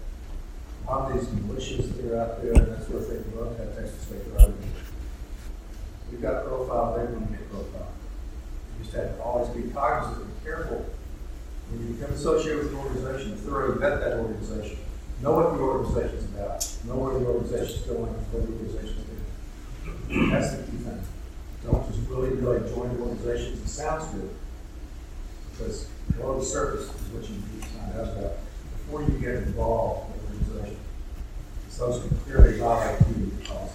A 0.86 0.90
lot 0.90 1.10
of 1.10 1.20
these 1.20 1.28
militias 1.28 1.96
that 1.96 2.12
are 2.12 2.20
out 2.20 2.42
there, 2.42 2.52
and 2.52 2.66
that 2.68 2.86
sort 2.86 3.02
of 3.02 3.08
thing, 3.08 3.24
we 3.30 3.40
love 3.40 3.56
to 3.56 3.64
have 3.64 3.76
Texas 3.76 4.02
State 4.02 4.36
Guard. 4.36 4.54
We've 6.10 6.22
got 6.22 6.46
profile, 6.46 6.96
they 6.96 7.04
want 7.12 7.30
to 7.30 7.36
get 7.36 7.50
profile. 7.50 7.92
You 8.78 8.84
just 8.84 8.96
have 8.96 9.16
to 9.16 9.22
always 9.22 9.48
be 9.50 9.70
cognizant 9.70 10.24
and 10.24 10.44
careful 10.44 10.86
when 11.70 11.86
you 11.86 11.94
become 11.94 12.14
associated 12.14 12.64
with 12.64 12.72
an 12.72 12.78
organization, 12.78 13.36
thoroughly 13.36 13.78
vet 13.78 14.00
that 14.00 14.18
organization 14.18 14.78
know 15.22 15.32
what 15.32 15.54
the 15.54 15.58
organization's 15.58 16.24
about, 16.34 16.62
know 16.86 16.94
where 16.94 17.18
the 17.18 17.26
organization's 17.26 17.82
going, 17.86 18.06
what 18.06 18.46
the 18.46 18.52
organization's 18.54 19.02
doing. 19.02 20.30
That's 20.30 20.54
the 20.54 20.62
key 20.62 20.78
thing. 20.78 21.02
Don't 21.66 21.86
just 21.90 21.97
really, 22.08 22.30
really 22.30 22.68
join 22.70 22.90
organizations, 23.00 23.62
it 23.62 23.68
sounds 23.68 24.12
good. 24.14 24.30
Because 25.52 25.88
below 26.16 26.38
the 26.38 26.44
surface 26.44 26.84
is 26.84 27.08
what 27.12 27.28
you 27.28 27.36
need 27.36 27.62
to 27.62 27.68
find 27.68 27.92
out 28.00 28.16
about 28.16 28.32
before 28.72 29.02
you 29.02 29.18
get 29.18 29.34
involved 29.34 30.14
in 30.14 30.20
the 30.20 30.44
organization. 30.54 30.80
So 31.68 31.90
those 31.90 32.06
can 32.06 32.16
clearly 32.18 32.58
violate 32.58 32.98
community 32.98 33.46
policy. 33.46 33.74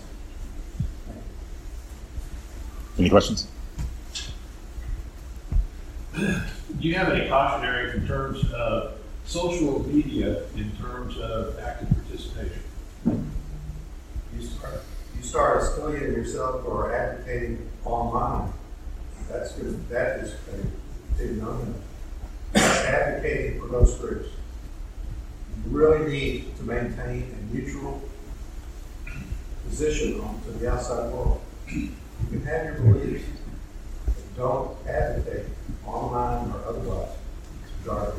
Any 2.97 3.09
questions? 3.09 3.47
Do 6.15 6.89
you 6.89 6.95
have 6.95 7.09
any 7.09 7.27
cautionary 7.27 7.97
in 7.97 8.07
terms 8.07 8.43
of 8.51 8.97
social 9.25 9.87
media 9.87 10.43
in 10.55 10.71
terms 10.77 11.17
of 11.17 11.57
active 11.59 11.89
participation? 11.89 12.61
You 13.05 14.41
start, 14.41 14.83
you 15.23 15.29
start 15.29 15.63
affiliating 15.63 16.13
yourself 16.13 16.65
or 16.65 16.93
advocating 16.93 17.69
online. 17.85 18.51
That's 19.29 19.53
good, 19.53 19.87
that 19.89 20.19
is 20.19 20.33
a 20.33 21.17
big 21.17 21.37
no-no. 21.37 21.73
Advocating 22.55 23.61
for 23.61 23.67
those 23.67 23.95
groups. 23.95 24.29
You 25.65 25.77
really 25.77 26.11
need 26.11 26.57
to 26.57 26.63
maintain 26.63 27.33
a 27.39 27.55
neutral 27.55 28.01
position 29.69 30.19
on 30.19 30.41
to 30.41 30.51
the 30.51 30.69
outside 30.69 31.11
world. 31.11 31.41
You 31.67 31.89
can 32.29 32.45
have 32.45 32.65
your 32.65 32.93
beliefs, 32.93 33.25
but 34.05 34.37
don't 34.37 34.87
advocate 34.87 35.45
online 35.85 36.51
or 36.51 36.65
otherwise 36.67 37.09
to 37.11 37.83
drive 37.85 38.13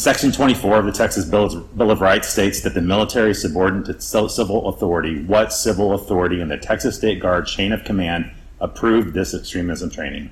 Section 0.00 0.32
24 0.32 0.78
of 0.78 0.86
the 0.86 0.92
Texas 0.92 1.26
Bill 1.26 1.44
of, 1.44 1.76
Bill 1.76 1.90
of 1.90 2.00
Rights 2.00 2.26
states 2.30 2.62
that 2.62 2.72
the 2.72 2.80
military 2.80 3.32
is 3.32 3.42
subordinate 3.42 4.00
to 4.00 4.28
civil 4.30 4.68
authority. 4.68 5.22
What 5.24 5.52
civil 5.52 5.92
authority 5.92 6.40
in 6.40 6.48
the 6.48 6.56
Texas 6.56 6.96
State 6.96 7.20
Guard 7.20 7.46
chain 7.46 7.70
of 7.70 7.84
command 7.84 8.30
approved 8.62 9.12
this 9.12 9.34
extremism 9.34 9.90
training? 9.90 10.30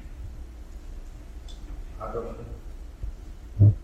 I 2.00 2.12
don't 2.14 2.24
know. 2.24 2.34
You 3.60 3.74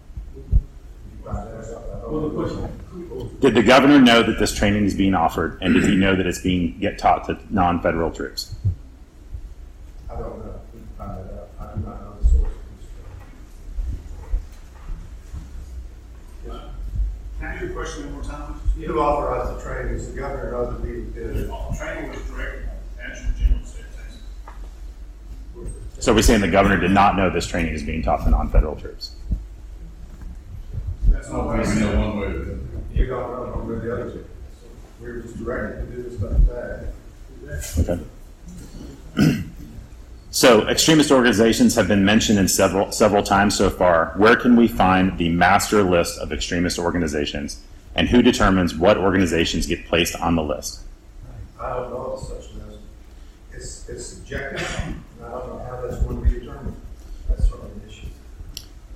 find 1.22 1.36
that 1.36 1.74
out, 1.76 1.82
I 1.92 2.00
don't 2.00 2.12
Well, 2.12 2.20
the 2.22 2.28
know. 2.28 2.68
question, 3.10 3.38
Did 3.40 3.54
the 3.54 3.62
governor 3.62 4.00
know 4.00 4.22
that 4.22 4.38
this 4.38 4.54
training 4.54 4.86
is 4.86 4.94
being 4.94 5.14
offered, 5.14 5.58
and 5.60 5.74
did 5.74 5.84
he 5.84 5.96
know 5.96 6.16
that 6.16 6.26
it's 6.26 6.40
being 6.40 6.78
get 6.78 6.96
taught 6.98 7.24
to 7.26 7.36
non-federal 7.50 8.10
troops? 8.10 8.54
I 10.08 10.14
don't 10.14 10.38
know. 10.38 10.60
We 10.72 10.80
can 10.80 10.88
find 10.96 11.10
that 11.28 11.34
out. 11.34 11.48
I 11.60 11.74
do 11.74 11.80
not 11.84 12.00
know 12.00 12.16
the 12.22 12.26
source 12.26 12.46
of 12.46 12.52
this. 12.78 12.88
Can 17.64 17.78
I 17.78 17.82
ask 17.82 17.98
you 17.98 18.04
a 18.04 18.04
question 18.04 18.04
one 18.04 18.12
more 18.14 18.22
time? 18.22 18.54
Who 18.76 18.98
authorized 18.98 19.58
the 19.58 19.62
training? 19.62 19.94
Is 19.94 20.12
the 20.12 20.20
governor 20.20 20.54
or 20.54 20.72
the 20.72 20.78
people? 20.78 21.70
The 21.70 21.76
training 21.78 22.10
was 22.10 22.20
directed 22.22 22.68
at 22.98 23.10
Adjutant 23.10 23.36
General 23.38 23.60
of 23.60 23.66
State. 23.66 23.84
So 26.00 26.12
we're 26.14 26.22
saying 26.22 26.40
the 26.42 26.48
governor 26.50 26.78
did 26.78 26.90
not 26.90 27.16
know 27.16 27.30
this 27.30 27.46
training 27.46 27.72
is 27.72 27.82
being 27.82 28.02
taught 28.02 28.24
to 28.24 28.30
non-federal 28.30 28.76
troops. 28.76 29.12
That's 31.08 31.30
not 31.30 31.46
what 31.46 31.56
I 31.56 31.58
We 31.60 31.64
know 31.64 31.90
said. 31.90 31.98
one 31.98 32.20
way 32.20 32.26
to 32.32 32.58
You 32.92 33.06
don't 33.06 33.30
know 33.30 33.52
one 33.56 33.68
way 33.68 33.74
or 33.74 33.80
the 33.80 33.92
other. 33.94 34.10
two. 34.10 34.24
We 35.00 35.06
were 35.12 35.18
just 35.20 35.38
directed 35.42 35.90
to 35.90 35.96
do 35.96 36.02
this 36.02 36.18
stuff 36.18 36.32
bad. 36.46 38.02
Okay. 39.16 39.40
So 40.34 40.66
extremist 40.66 41.12
organizations 41.12 41.76
have 41.76 41.86
been 41.86 42.04
mentioned 42.04 42.40
in 42.40 42.48
several 42.48 42.90
several 42.90 43.22
times 43.22 43.56
so 43.56 43.70
far. 43.70 44.14
Where 44.16 44.34
can 44.34 44.56
we 44.56 44.66
find 44.66 45.16
the 45.16 45.28
master 45.28 45.84
list 45.84 46.18
of 46.18 46.32
extremist 46.32 46.76
organizations, 46.76 47.62
and 47.94 48.08
who 48.08 48.20
determines 48.20 48.74
what 48.74 48.98
organizations 48.98 49.64
get 49.64 49.86
placed 49.86 50.16
on 50.16 50.34
the 50.34 50.42
list? 50.42 50.80
I 51.60 51.74
don't 51.74 51.90
know 51.90 52.20
such 52.20 52.52
list. 52.54 52.80
It's, 53.52 53.88
it's 53.88 54.06
subjective, 54.06 54.60
and 54.82 55.00
I 55.24 55.30
don't 55.30 55.50
know 55.50 55.66
how 55.70 55.80
that's 55.80 56.02
going 56.02 56.24
to 56.24 56.28
be 56.28 56.40
determined. 56.40 56.74
That's 57.28 57.48
sort 57.48 57.62
of 57.62 57.70
an 57.70 57.82
issue. 57.88 58.08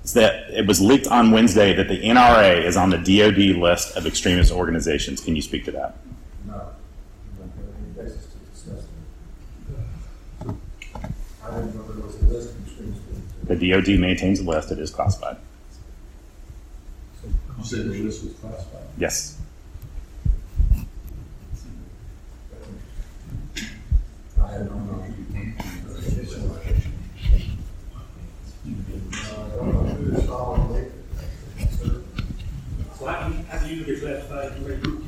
It's 0.03 0.11
that 0.11 0.49
it 0.51 0.67
was 0.67 0.81
leaked 0.81 1.07
on 1.07 1.31
Wednesday 1.31 1.73
that 1.73 1.87
the 1.87 2.01
NRA 2.01 2.65
is 2.65 2.75
on 2.75 2.89
the 2.89 2.97
DoD 2.97 3.57
list 3.57 3.95
of 3.95 4.05
extremist 4.05 4.51
organizations. 4.51 5.21
Can 5.21 5.37
you 5.37 5.41
speak 5.41 5.63
to 5.65 5.71
that? 5.71 5.95
No. 6.45 6.67
We 7.31 7.45
don't 7.45 7.51
have 7.55 7.65
any 7.81 8.09
basis 8.09 8.25
to 8.25 8.37
discuss 8.51 8.83
it. 8.83 8.89
I 11.49 11.55
didn't 11.55 11.75
know 11.75 11.81
there 11.81 12.05
was 12.05 12.15
a 12.15 12.25
list 12.25 12.51
of 12.51 12.67
extremists. 12.67 13.03
The 13.49 13.55
DoD 13.55 13.99
maintains 13.99 14.39
a 14.41 14.43
list. 14.43 14.71
It 14.71 14.77
is 14.77 14.91
classified. 14.91 15.37
You 17.57 17.63
said 17.63 17.79
the 17.79 18.03
list 18.03 18.23
was 18.23 18.33
classified. 18.33 18.83
Yes. 18.95 19.41
I 24.39 24.51
had 24.51 24.69
no 24.69 24.77
knowledge. 24.77 25.13
Uh, 29.19 29.41
I 29.41 29.55
don't 29.55 29.73
know 29.73 29.81
who 29.81 30.15
is 30.15 30.25
following 30.27 30.73
me. 30.75 30.81
Sir, 31.71 32.03
so 32.99 33.05
how 33.07 33.27
do 33.27 33.33
you, 33.33 33.43
how 33.49 33.57
do 33.57 33.75
you 33.75 33.83
get 33.83 33.99
classified 33.99 34.45
as 34.45 34.57
a 34.57 34.75
group? 34.75 35.03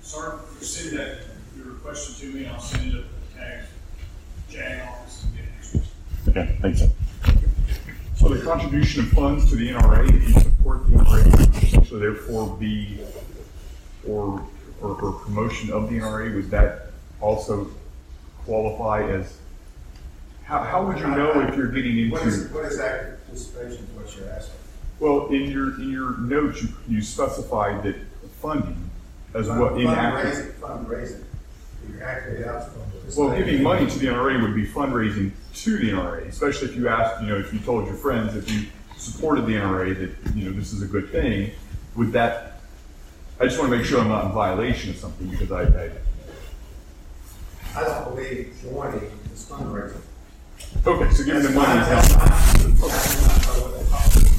Sir, 0.00 0.40
you 0.58 0.64
send 0.64 0.98
that, 0.98 1.18
your 1.58 1.74
question 1.74 2.14
to 2.14 2.26
me, 2.34 2.46
I'll 2.46 2.58
send 2.58 2.86
it 2.86 2.92
to 2.92 2.96
the 2.96 3.38
tax 3.38 3.66
JAG 4.50 4.88
office 4.88 5.24
and 5.24 5.36
get 5.36 5.44
it. 5.74 6.28
Okay. 6.28 6.58
Thanks. 6.60 6.82
So 8.16 8.28
the 8.28 8.42
contribution 8.44 9.04
of 9.04 9.10
funds 9.10 9.48
to 9.50 9.56
the 9.56 9.68
NRA, 9.70 10.08
if 10.08 10.28
you 10.28 10.40
support 10.40 10.86
the 10.90 10.96
NRA, 10.96 11.62
essentially 11.62 12.00
therefore 12.00 12.56
be, 12.56 12.98
or, 14.06 14.44
or, 14.82 14.90
or 15.00 15.12
promotion 15.12 15.70
of 15.72 15.88
the 15.88 15.98
NRA, 15.98 16.34
would 16.34 16.50
that 16.50 16.86
also 17.20 17.70
qualify 18.44 19.02
as, 19.08 19.38
how, 20.44 20.62
how 20.62 20.84
would 20.86 20.98
you 20.98 21.06
know 21.06 21.40
if 21.40 21.54
you're 21.56 21.70
getting 21.70 22.10
What 22.10 22.26
is, 22.26 22.42
into? 22.42 22.54
what 22.54 22.64
is 22.64 22.80
active 22.80 23.24
participation 23.26 23.84
is 23.84 23.90
what 23.90 24.16
you're 24.16 24.30
asking? 24.30 24.54
Well, 24.98 25.28
in 25.28 25.50
your, 25.50 25.74
in 25.80 25.90
your 25.90 26.16
notes, 26.18 26.62
you, 26.62 26.68
you 26.88 27.02
specified 27.02 27.84
that 27.84 27.96
funding 28.40 28.90
as 29.34 29.46
well, 29.46 29.76
in 29.76 29.86
active. 29.86 30.56
Fundraising, 30.60 30.84
fundraising. 30.84 31.24
Well, 33.16 33.36
giving 33.36 33.62
money 33.62 33.86
to 33.88 33.98
the 33.98 34.06
NRA 34.06 34.40
would 34.42 34.54
be 34.54 34.66
fundraising 34.66 35.32
to 35.54 35.78
the 35.78 35.90
NRA, 35.90 36.26
especially 36.28 36.68
if 36.68 36.76
you 36.76 36.88
asked, 36.88 37.22
you 37.22 37.28
know, 37.28 37.36
if 37.36 37.52
you 37.52 37.58
told 37.60 37.86
your 37.86 37.96
friends, 37.96 38.36
if 38.36 38.50
you 38.50 38.66
supported 38.96 39.46
the 39.46 39.54
NRA 39.54 39.96
that, 39.98 40.36
you 40.36 40.44
know, 40.44 40.52
this 40.56 40.72
is 40.72 40.82
a 40.82 40.86
good 40.86 41.10
thing, 41.10 41.50
would 41.96 42.12
that, 42.12 42.60
I 43.40 43.44
just 43.44 43.58
want 43.58 43.70
to 43.70 43.76
make 43.76 43.86
sure 43.86 44.00
I'm 44.00 44.08
not 44.08 44.26
in 44.26 44.32
violation 44.32 44.90
of 44.90 44.96
something 44.96 45.28
because 45.28 45.50
I, 45.50 45.62
I, 45.62 45.90
I 47.76 47.84
don't 47.84 48.14
believe 48.14 48.54
joining 48.62 49.10
is 49.32 49.44
fundraising. 49.48 50.02
okay, 50.86 51.10
so 51.14 51.24
giving 51.24 51.42
the 51.42 51.50
money 51.50 51.80
is 51.80 51.88
That's 51.88 52.12
not. 52.12 52.28
fine. 52.28 52.32
I 52.32 52.66
not 53.26 53.46
know 53.46 53.62
what 53.64 53.72
that 53.78 53.90
policy 53.90 54.26
is. 54.26 54.38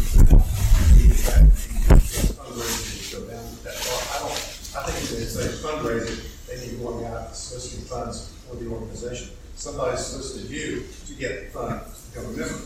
Fundraising 2.38 3.12
go 3.14 3.20
down 3.28 3.44
that 3.64 3.76
far. 3.76 4.00
I 4.14 4.20
don't, 4.20 4.32
I 4.76 4.92
think 4.92 5.22
it's 5.22 5.36
a 5.36 5.38
fundraising, 5.66 6.20
going 6.80 7.06
out 7.06 7.36
soliciting 7.36 7.86
funds 7.86 8.36
for 8.48 8.56
the 8.56 8.70
organization. 8.70 9.30
Somebody 9.56 9.98
solicited 9.98 10.50
you 10.50 10.86
to 11.08 11.14
get 11.14 11.52
funds 11.52 12.10
to 12.12 12.20
become 12.20 12.34
a 12.34 12.38
member. 12.38 12.66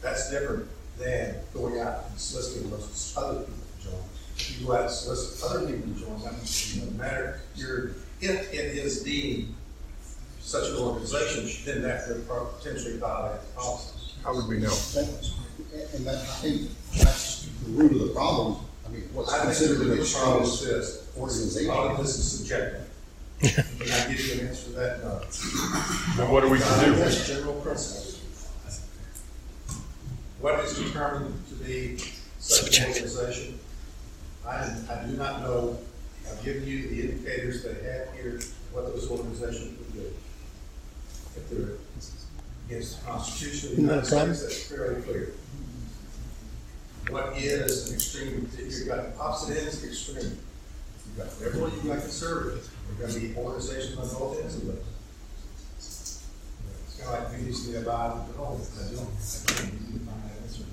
That's 0.00 0.30
different 0.30 0.68
than 0.98 1.36
going 1.52 1.80
out 1.80 2.04
and 2.08 2.18
soliciting 2.18 2.70
those 2.70 3.14
other 3.16 3.40
people 3.40 3.54
to 3.80 3.88
join. 3.88 4.00
If 4.36 4.60
you 4.60 4.66
go 4.66 4.74
out 4.74 4.82
and 4.82 4.90
solicit 4.90 5.50
other 5.50 5.66
people 5.66 5.94
to 5.94 6.00
join, 6.00 6.22
that 6.22 6.40
doesn't 6.40 6.96
matter. 6.96 7.40
You're, 7.56 7.92
if 8.20 8.52
it 8.52 8.76
is 8.76 9.02
deemed 9.02 9.54
such 10.40 10.70
an 10.70 10.76
organization, 10.76 11.48
then 11.64 11.82
that 11.82 12.06
could 12.06 12.26
potentially 12.28 12.98
violate 12.98 13.40
the 13.40 13.60
policy. 13.60 13.90
How 14.22 14.34
would 14.34 14.46
we 14.46 14.58
know? 14.58 14.76
And 15.94 16.06
that, 16.06 16.16
I 16.16 16.36
think 16.40 16.70
that's 16.96 17.46
the 17.64 17.70
root 17.70 17.92
of 17.92 18.08
the 18.08 18.14
problem. 18.14 18.58
I 18.86 18.90
mean, 18.90 19.02
what's 19.12 19.32
I 19.32 19.38
think 19.38 19.56
considered 19.56 19.78
the 19.78 19.92
an 19.92 19.98
big 19.98 20.06
problem 20.12 20.42
is 20.42 20.48
extremist 20.50 20.64
this, 20.64 21.16
all 21.16 21.22
organization. 21.22 21.70
of 21.70 21.98
this 21.98 22.16
is 22.16 22.38
subjective. 22.38 22.90
Can 23.40 23.64
I 23.80 24.08
give 24.08 24.20
you 24.20 24.40
an 24.40 24.48
answer 24.48 24.64
to 24.64 24.70
that? 24.70 25.02
No. 25.02 25.20
Then 26.16 26.30
what 26.30 26.44
are 26.44 26.48
we 26.48 26.58
to 26.58 26.64
do? 26.84 26.94
That's 26.96 27.26
general 27.26 27.54
principles. 27.60 28.20
What 30.40 30.64
is 30.64 30.78
determined 30.78 31.42
to 31.48 31.54
be 31.56 31.96
such 32.38 32.78
an 32.80 32.88
organization? 32.88 33.58
I, 34.46 34.76
I 34.90 35.04
do 35.06 35.16
not 35.16 35.40
know. 35.40 35.78
I've 36.30 36.42
given 36.44 36.66
you 36.66 36.88
the 36.88 37.00
indicators 37.02 37.62
they 37.62 37.74
have 37.74 38.14
here, 38.14 38.40
what 38.72 38.86
those 38.86 39.10
organizations 39.10 39.78
would 39.78 39.92
do. 39.92 40.12
If 41.36 41.50
they're 41.50 41.76
against 42.68 43.00
the 43.00 43.06
Constitution 43.06 43.70
of 43.70 43.76
the 43.76 43.82
United 43.82 44.06
States, 44.06 44.42
that's 44.42 44.62
fairly 44.68 45.02
clear. 45.02 45.32
What 47.10 47.36
is 47.36 47.88
an 47.88 47.94
extreme, 47.94 48.48
you've 48.58 48.88
got 48.88 49.06
opposite 49.20 49.58
ends 49.58 49.82
of 49.82 49.88
extreme. 49.90 50.38
You've 51.16 51.26
got 51.26 51.40
liberal, 51.40 51.70
you've 51.70 51.86
got 51.86 52.00
conservative. 52.00 52.68
There 52.98 53.06
are 53.06 53.08
gonna 53.08 53.20
be 53.20 53.36
organizations 53.36 53.98
on 53.98 54.18
both 54.18 54.40
ends 54.40 54.56
of 54.56 54.66
those. 54.66 54.76
It's 55.78 57.00
kind 57.00 57.16
of 57.24 57.30
like 57.32 57.40
we 57.40 57.46
used 57.46 57.70
to 57.70 57.78
abide 57.78 58.14
with 58.26 58.34
the 58.34 58.42
law. 58.42 58.54
I 58.54 58.94
don't, 58.94 59.06
I 59.06 59.52
can't 59.52 60.02
find 60.02 60.22
that 60.24 60.42
answer. 60.42 60.64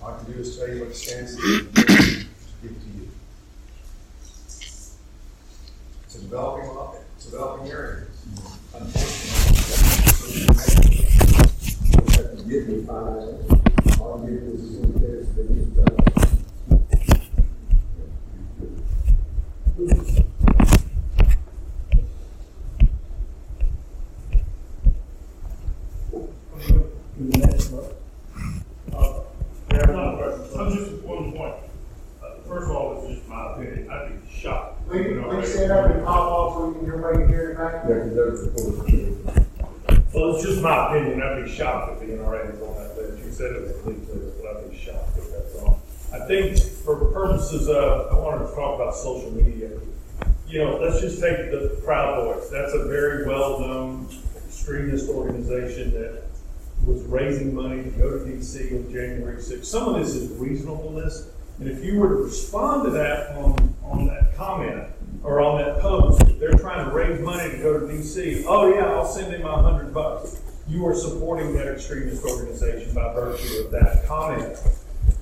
All 0.00 0.14
I 0.14 0.24
can 0.24 0.32
do 0.32 0.38
is 0.40 0.56
tell 0.56 0.68
you 0.68 0.80
what 0.80 0.90
is, 0.90 1.12
and 1.12 1.74
give 1.74 2.70
it 2.70 2.80
to 2.80 2.88
you. 2.96 3.08
It's 6.04 6.14
a 6.14 6.20
developing, 6.20 6.68
law- 6.68 6.94
it's 7.16 7.26
a 7.26 7.30
developing 7.32 7.70
area. 7.70 8.06
Give 12.48 12.68
me 12.68 12.84
five, 12.86 14.00
all 14.00 14.22
I 14.22 14.30
give 14.30 14.42
is 14.44 14.76
in 14.78 14.92
case 14.94 15.28
they 15.36 15.42
use 15.42 15.68
that. 15.74 16.15
Well, 19.78 19.90
it's 40.34 40.44
just 40.44 40.62
my 40.62 40.86
opinion. 40.86 41.20
I'd 41.20 41.44
be 41.44 41.52
shocked 41.52 41.92
if 41.92 41.98
the 42.08 42.14
NRA 42.14 42.50
was 42.50 42.62
on 42.62 42.74
that 42.82 42.96
list. 42.96 43.22
You 43.22 43.32
said 43.32 43.52
it 43.52 43.62
was 43.62 43.72
list, 43.84 44.40
but 44.40 44.56
I'd 44.56 44.70
be 44.70 44.76
shocked 44.78 45.18
if 45.18 45.30
that's 45.30 45.54
on. 45.56 45.76
I 46.14 46.16
think 46.26 46.56
purposes 47.36 47.68
of, 47.68 48.12
I 48.12 48.14
wanted 48.14 48.48
to 48.48 48.54
talk 48.54 48.76
about 48.76 48.94
social 48.94 49.30
media. 49.30 49.70
You 50.48 50.64
know, 50.64 50.78
let's 50.78 51.00
just 51.00 51.20
take 51.20 51.50
the 51.50 51.78
Proud 51.84 52.24
Boys. 52.24 52.50
That's 52.50 52.72
a 52.72 52.86
very 52.86 53.26
well-known 53.26 54.08
extremist 54.46 55.10
organization 55.10 55.92
that 55.92 56.22
was 56.86 57.02
raising 57.02 57.54
money 57.54 57.82
to 57.82 57.90
go 57.90 58.10
to 58.18 58.24
DC 58.24 58.72
on 58.72 58.90
January 58.90 59.42
sixth. 59.42 59.66
Some 59.66 59.94
of 59.94 60.02
this 60.02 60.14
is 60.14 60.30
reasonableness. 60.38 61.28
And 61.58 61.68
if 61.68 61.84
you 61.84 61.98
were 61.98 62.08
to 62.08 62.14
respond 62.14 62.84
to 62.84 62.90
that 62.92 63.36
on, 63.36 63.74
on 63.82 64.06
that 64.06 64.34
comment 64.36 64.84
or 65.22 65.40
on 65.42 65.58
that 65.58 65.80
post, 65.80 66.22
they're 66.38 66.52
trying 66.52 66.88
to 66.88 66.94
raise 66.94 67.20
money 67.20 67.50
to 67.50 67.58
go 67.58 67.80
to 67.80 67.86
DC. 67.86 68.44
Oh 68.46 68.72
yeah, 68.72 68.92
I'll 68.92 69.06
send 69.06 69.34
in 69.34 69.42
my 69.42 69.60
hundred 69.60 69.92
bucks. 69.92 70.40
You 70.68 70.86
are 70.86 70.94
supporting 70.94 71.54
that 71.56 71.66
extremist 71.66 72.24
organization 72.24 72.94
by 72.94 73.12
virtue 73.12 73.64
of 73.64 73.70
that 73.72 74.06
comment 74.06 74.58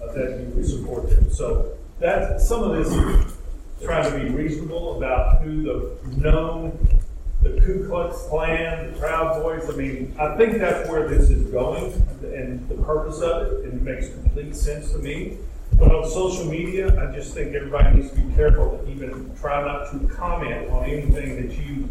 uh, 0.02 0.12
that 0.12 0.40
you 0.40 0.52
would 0.54 0.66
support 0.66 1.08
them. 1.08 1.30
So 1.30 1.76
that, 2.00 2.40
some 2.40 2.62
of 2.62 2.76
this 2.76 2.92
is 2.92 3.36
trying 3.82 4.10
to 4.10 4.18
be 4.18 4.30
reasonable 4.30 4.96
about 4.96 5.42
who 5.42 5.62
the 5.62 5.96
known, 6.16 7.00
the 7.42 7.60
Ku 7.60 7.86
Klux 7.86 8.16
Klan, 8.28 8.92
the 8.92 8.98
Proud 8.98 9.42
Boys. 9.42 9.68
I 9.68 9.72
mean, 9.76 10.14
I 10.18 10.36
think 10.36 10.58
that's 10.58 10.88
where 10.88 11.08
this 11.08 11.30
is 11.30 11.50
going 11.50 11.92
and 12.22 12.68
the 12.68 12.76
purpose 12.76 13.20
of 13.20 13.46
it, 13.46 13.64
and 13.64 13.74
it 13.74 13.82
makes 13.82 14.08
complete 14.08 14.56
sense 14.56 14.90
to 14.92 14.98
me. 14.98 15.38
But 15.78 15.92
on 15.94 16.08
social 16.08 16.46
media, 16.46 16.88
I 17.02 17.12
just 17.14 17.34
think 17.34 17.54
everybody 17.54 17.98
needs 17.98 18.10
to 18.10 18.20
be 18.20 18.34
careful 18.34 18.78
to 18.78 18.90
even 18.90 19.34
try 19.40 19.62
not 19.64 19.90
to 19.90 19.98
comment 20.14 20.70
on 20.70 20.84
anything 20.84 21.36
that 21.36 21.56
you 21.56 21.88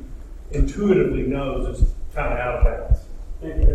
intuitively 0.52 1.24
knows 1.24 1.80
is 1.80 1.94
kind 2.16 2.34
of 2.34 2.40
out 2.40 2.56
of 2.56 2.64
bounds. 2.64 3.00
Thank 3.42 3.68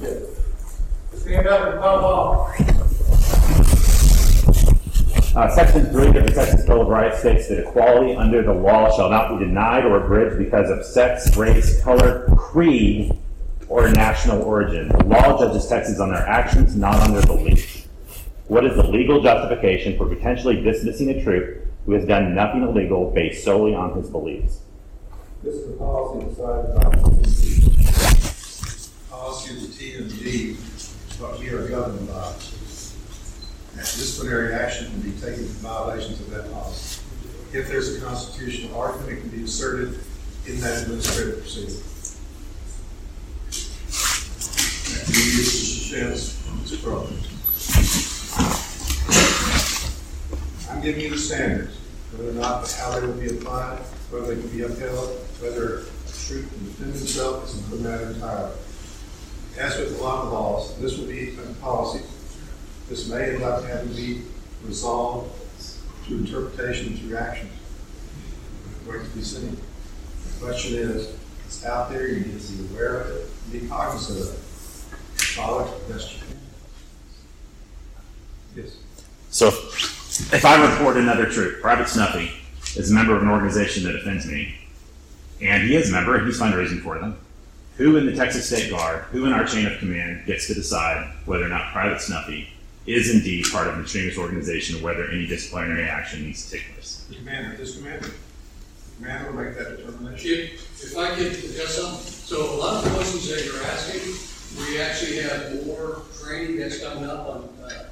you. 0.00 0.30
Up 1.34 1.72
and 1.72 1.80
pop 1.80 2.02
off. 2.02 2.60
Uh, 5.36 5.50
section 5.52 5.84
three 5.86 6.06
of 6.06 6.14
the 6.14 6.32
Texas 6.32 6.64
Bill 6.64 6.82
of 6.82 6.86
Rights 6.86 7.18
states 7.18 7.48
that 7.48 7.58
equality 7.58 8.14
under 8.14 8.40
the 8.44 8.52
law 8.52 8.94
shall 8.96 9.10
not 9.10 9.36
be 9.36 9.44
denied 9.44 9.84
or 9.84 10.04
abridged 10.04 10.38
because 10.38 10.70
of 10.70 10.84
sex, 10.84 11.36
race, 11.36 11.82
color, 11.82 12.28
creed, 12.36 13.18
or 13.68 13.90
national 13.90 14.42
origin. 14.42 14.86
The 14.90 15.04
law 15.06 15.36
judges 15.36 15.66
Texans 15.66 15.98
on 15.98 16.10
their 16.10 16.24
actions, 16.24 16.76
not 16.76 17.00
on 17.00 17.12
their 17.12 17.26
beliefs. 17.26 17.88
What 18.46 18.64
is 18.64 18.76
the 18.76 18.84
legal 18.84 19.20
justification 19.20 19.98
for 19.98 20.06
potentially 20.06 20.62
dismissing 20.62 21.10
a 21.10 21.20
troop 21.20 21.66
who 21.84 21.94
has 21.94 22.06
done 22.06 22.32
nothing 22.36 22.62
illegal 22.62 23.10
based 23.10 23.42
solely 23.42 23.74
on 23.74 23.92
his 23.96 24.08
beliefs? 24.08 24.60
This 25.42 25.56
is 25.56 25.72
the 25.72 25.76
policy 25.78 26.28
decided 26.28 26.76
by 26.76 26.90
the 26.90 27.14
Policy 29.10 29.56
of 29.56 29.62
the 29.62 29.68
TMD 29.68 30.73
what 31.24 31.40
we 31.40 31.48
are 31.48 31.66
governed 31.68 32.06
by. 32.08 32.32
And 33.72 33.80
disciplinary 33.80 34.54
action 34.54 34.90
can 34.90 35.00
be 35.00 35.12
taken 35.18 35.40
in 35.40 35.48
violations 35.64 36.20
of 36.20 36.30
that 36.30 36.52
policy. 36.52 37.00
If 37.52 37.68
there's 37.68 37.96
a 37.96 38.00
constitutional 38.00 38.78
argument, 38.78 39.18
it 39.18 39.20
can 39.22 39.30
be 39.30 39.44
asserted 39.44 39.98
in 40.46 40.60
that 40.60 40.82
administrative 40.82 41.40
proceeding. 41.40 41.80
I'm 50.70 50.82
giving 50.82 51.00
you 51.00 51.10
the 51.10 51.18
standards, 51.18 51.76
whether 52.12 52.30
or 52.30 52.32
not, 52.34 52.70
how 52.72 52.98
they 52.98 53.06
will 53.06 53.14
be 53.14 53.28
applied, 53.28 53.78
whether 54.10 54.34
they 54.34 54.40
can 54.40 54.50
be 54.50 54.62
upheld, 54.62 55.18
whether 55.40 55.78
a 55.78 56.12
troop 56.26 56.48
can 56.50 56.64
defend 56.66 56.94
himself 56.94 57.44
is 57.44 57.54
another 57.72 57.88
matter 57.88 58.10
entirely. 58.10 58.52
As 59.58 59.78
with 59.78 59.98
a 59.98 60.02
lot 60.02 60.24
of 60.24 60.32
laws, 60.32 60.76
this 60.78 60.98
will 60.98 61.06
be 61.06 61.36
a 61.36 61.54
policy. 61.60 62.04
This 62.88 63.08
may 63.08 63.34
end 63.34 63.42
up 63.42 63.64
having 63.64 63.88
to 63.88 63.94
be 63.94 64.22
resolved 64.64 65.30
through 66.04 66.18
interpretation, 66.18 66.88
and 66.88 66.98
through 66.98 67.16
actions. 67.16 67.52
Wait 68.86 69.02
to 69.02 69.08
be 69.10 69.22
seen. 69.22 69.56
The 70.38 70.44
question 70.44 70.74
is, 70.74 71.16
it's 71.46 71.64
out 71.64 71.90
there, 71.90 72.08
you 72.08 72.20
need 72.26 72.40
to 72.40 72.52
be 72.52 72.74
aware 72.74 73.00
of 73.00 73.16
it, 73.16 73.52
be 73.52 73.66
cognizant 73.66 74.20
of 74.20 74.34
it. 74.34 74.40
Follow 75.22 75.64
it 75.64 75.86
the 75.86 75.94
best 75.94 76.12
you 76.12 76.18
can. 76.18 76.38
Yes. 78.56 78.76
So 79.30 79.48
if 79.48 80.44
I 80.44 80.70
report 80.70 80.96
another 80.96 81.26
troop, 81.26 81.60
Private 81.60 81.88
Snuffy 81.88 82.30
is 82.76 82.90
a 82.90 82.94
member 82.94 83.16
of 83.16 83.22
an 83.22 83.28
organization 83.28 83.84
that 83.84 83.96
offends 83.96 84.26
me, 84.26 84.54
and 85.40 85.62
he 85.62 85.74
is 85.74 85.88
a 85.88 85.92
member, 85.92 86.22
he's 86.24 86.38
fundraising 86.38 86.82
for 86.82 86.98
them, 86.98 87.16
who 87.76 87.96
in 87.96 88.06
the 88.06 88.14
Texas 88.14 88.46
State 88.46 88.70
Guard, 88.70 89.02
who 89.10 89.26
in 89.26 89.32
our 89.32 89.44
chain 89.44 89.66
of 89.66 89.78
command 89.78 90.26
gets 90.26 90.46
to 90.46 90.54
decide 90.54 91.12
whether 91.26 91.44
or 91.44 91.48
not 91.48 91.72
Private 91.72 92.00
Snuffy 92.00 92.48
is 92.86 93.14
indeed 93.14 93.46
part 93.50 93.66
of 93.66 93.74
an 93.74 93.80
extremist 93.80 94.18
organization, 94.18 94.78
or 94.78 94.84
whether 94.84 95.08
any 95.10 95.26
disciplinary 95.26 95.88
action 95.88 96.22
needs 96.22 96.44
to 96.44 96.56
take 96.56 96.72
place? 96.74 97.06
The 97.08 97.16
commander, 97.16 97.56
this 97.56 97.76
commander. 97.78 98.08
The 98.08 98.96
commander 98.98 99.32
will 99.32 99.42
make 99.42 99.56
that 99.56 99.76
determination. 99.78 100.30
If, 100.30 100.84
if 100.84 100.98
I 100.98 101.14
could 101.14 101.32
address 101.32 101.74
something, 101.76 102.00
so 102.00 102.54
a 102.54 102.56
lot 102.56 102.74
of 102.76 102.84
the 102.84 102.90
questions 102.96 103.28
that 103.28 103.44
you're 103.44 103.62
asking, 103.64 104.14
we 104.58 104.80
actually 104.80 105.18
have 105.22 105.66
more 105.66 106.02
training 106.22 106.58
that's 106.58 106.80
coming 106.82 107.04
up 107.08 107.26
on, 107.26 107.48
uh, 107.64 107.86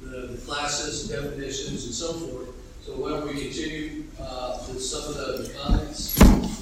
the 0.00 0.28
the 0.28 0.38
classes, 0.46 1.08
definitions, 1.08 1.84
and 1.84 1.94
so 1.94 2.12
forth. 2.12 2.48
So 2.84 2.92
why 2.92 3.10
don't 3.10 3.26
we 3.26 3.40
continue, 3.40 4.04
uh, 4.20 4.58
with 4.68 4.80
some 4.80 5.10
of 5.10 5.16
the 5.16 5.52
comments, 5.58 6.14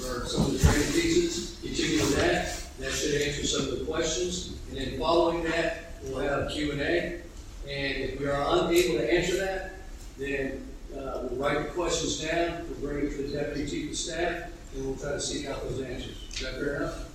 or 0.07 0.27
some 0.27 0.47
of 0.47 0.53
the 0.53 0.59
training 0.59 0.93
pieces, 0.93 1.59
continue 1.62 1.99
with 1.99 2.17
that, 2.17 2.61
that 2.79 2.93
should 2.93 3.21
answer 3.23 3.47
some 3.47 3.69
of 3.69 3.79
the 3.79 3.85
questions, 3.85 4.57
and 4.69 4.79
then 4.79 4.99
following 4.99 5.45
that, 5.45 5.95
we'll 6.05 6.19
have 6.19 6.43
a 6.43 6.51
Q 6.51 6.73
and 6.73 6.81
A. 6.81 7.21
And 7.69 7.97
if 8.03 8.21
we 8.21 8.27
are 8.27 8.43
unable 8.43 8.99
to 8.99 9.12
answer 9.12 9.37
that, 9.38 9.75
then, 10.19 10.67
uh, 10.95 11.21
we'll 11.31 11.40
write 11.40 11.67
the 11.67 11.73
questions 11.73 12.21
down, 12.21 12.67
we'll 12.69 12.93
bring 12.93 13.07
it 13.07 13.11
to 13.17 13.23
the 13.23 13.37
deputy 13.38 13.69
chief 13.69 13.90
of 13.90 13.97
staff, 13.97 14.51
and 14.75 14.85
we'll 14.85 14.97
try 14.97 15.12
to 15.12 15.21
seek 15.21 15.47
out 15.47 15.62
those 15.62 15.81
answers. 15.81 16.17
Is 16.33 16.40
that 16.40 16.55
fair 16.55 16.77
enough? 16.77 17.11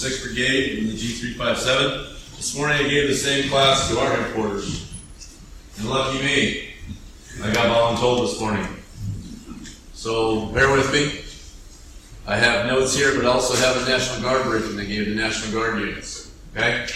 6th 0.00 0.22
Brigade 0.24 0.78
in 0.78 0.86
the 0.86 0.94
G357. 0.94 2.36
This 2.38 2.56
morning 2.56 2.86
I 2.86 2.88
gave 2.88 3.06
the 3.10 3.14
same 3.14 3.50
class 3.50 3.90
to 3.90 3.98
our 3.98 4.10
headquarters. 4.10 4.90
And 5.76 5.90
lucky 5.90 6.24
me, 6.24 6.70
I 7.42 7.52
got 7.52 7.66
voluntold 7.66 8.26
this 8.26 8.40
morning. 8.40 8.66
So 9.92 10.46
bear 10.54 10.72
with 10.72 10.90
me. 10.90 11.20
I 12.26 12.34
have 12.34 12.64
notes 12.64 12.96
here, 12.96 13.14
but 13.14 13.26
I 13.26 13.28
also 13.28 13.54
have 13.56 13.86
a 13.86 13.90
National 13.90 14.22
Guard 14.22 14.44
briefing 14.44 14.74
they 14.74 14.86
gave 14.86 15.04
the 15.04 15.14
National 15.14 15.52
Guard 15.52 15.80
units. 15.80 16.32
Okay? 16.56 16.86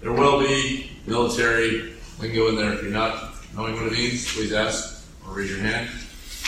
There 0.00 0.12
will 0.12 0.38
be 0.38 0.92
military. 1.04 1.94
We 2.20 2.28
can 2.28 2.36
go 2.36 2.48
in 2.50 2.54
there 2.54 2.74
if 2.74 2.82
you're 2.82 2.92
not 2.92 3.34
knowing 3.56 3.74
what 3.74 3.86
it 3.86 3.92
means. 3.92 4.32
Please 4.32 4.52
ask 4.52 5.04
or 5.26 5.34
raise 5.34 5.50
your 5.50 5.58
hand. 5.58 5.90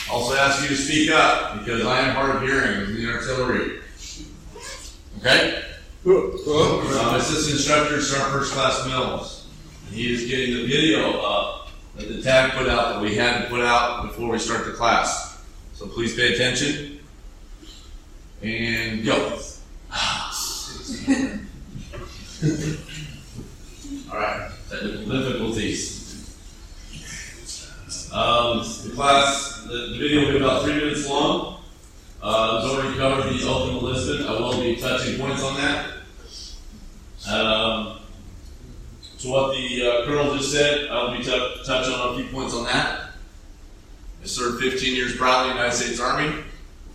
Also 0.08 0.36
ask 0.36 0.62
you 0.62 0.68
to 0.68 0.76
speak 0.76 1.10
up 1.10 1.58
because 1.58 1.84
I 1.84 2.06
am 2.06 2.14
hard 2.14 2.36
of 2.36 2.42
hearing 2.42 2.82
in 2.82 2.94
the 2.94 3.10
artillery. 3.10 3.80
Okay? 5.18 5.63
Uh, 6.06 7.16
Assistant 7.16 7.56
Instructor 7.56 8.02
Sergeant 8.02 8.30
First 8.32 8.52
Class 8.52 8.86
Mills. 8.86 9.46
He 9.90 10.12
is 10.12 10.28
getting 10.28 10.54
the 10.54 10.66
video 10.66 11.18
up 11.22 11.70
that 11.96 12.08
the 12.08 12.20
TAG 12.20 12.52
put 12.52 12.68
out 12.68 12.94
that 12.94 13.00
we 13.02 13.14
had 13.14 13.42
to 13.42 13.48
put 13.48 13.62
out 13.62 14.02
before 14.02 14.30
we 14.30 14.38
start 14.38 14.66
the 14.66 14.72
class. 14.72 15.42
So 15.72 15.86
please 15.86 16.14
pay 16.14 16.34
attention. 16.34 17.00
And 18.42 19.02
go. 19.02 19.14
All 24.12 24.18
right. 24.18 24.50
Technical 24.68 25.06
difficulties. 25.06 26.04
Um, 28.12 28.58
the 28.58 28.92
class, 28.94 29.62
the, 29.62 29.72
the 29.72 29.98
video 29.98 30.26
will 30.26 30.32
be 30.32 30.36
about 30.36 30.64
three 30.64 30.74
minutes 30.74 31.08
long. 31.08 31.53
Uh, 32.24 32.58
it's 32.62 32.72
already 32.72 32.96
covered 32.96 33.24
the 33.24 33.46
of 33.46 33.68
enlistment. 33.68 34.26
I 34.26 34.32
will 34.32 34.58
be 34.58 34.76
touching 34.76 35.18
points 35.18 35.42
on 35.42 35.56
that. 35.56 35.90
Um, 37.28 37.98
to 39.18 39.28
what 39.28 39.54
the 39.54 39.86
uh, 39.86 40.06
colonel 40.06 40.34
just 40.34 40.50
said, 40.50 40.88
I 40.90 41.02
will 41.04 41.18
be 41.18 41.22
tou- 41.22 41.62
touching 41.66 41.92
on 41.92 42.14
a 42.14 42.16
few 42.16 42.32
points 42.32 42.54
on 42.54 42.64
that. 42.64 43.10
I 44.22 44.26
served 44.26 44.62
15 44.62 44.96
years 44.96 45.14
proudly 45.18 45.50
in 45.50 45.56
the 45.58 45.62
United 45.64 45.76
States 45.76 46.00
Army. 46.00 46.44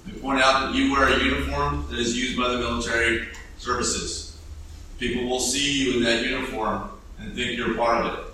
I 0.08 0.12
point 0.20 0.42
out 0.42 0.62
that 0.62 0.74
you 0.74 0.92
wear 0.92 1.08
a 1.10 1.24
uniform 1.24 1.86
that 1.92 2.00
is 2.00 2.18
used 2.18 2.36
by 2.36 2.48
the 2.50 2.58
military 2.58 3.28
services. 3.60 4.36
People 4.98 5.30
will 5.30 5.39
see 5.39 5.84
you 5.84 5.98
in 5.98 6.04
that 6.06 6.26
uniform 6.26 6.89
and 7.20 7.36
think 7.36 7.56
you're 7.56 7.76
part 7.76 8.04
of 8.04 8.18
it. 8.18 8.26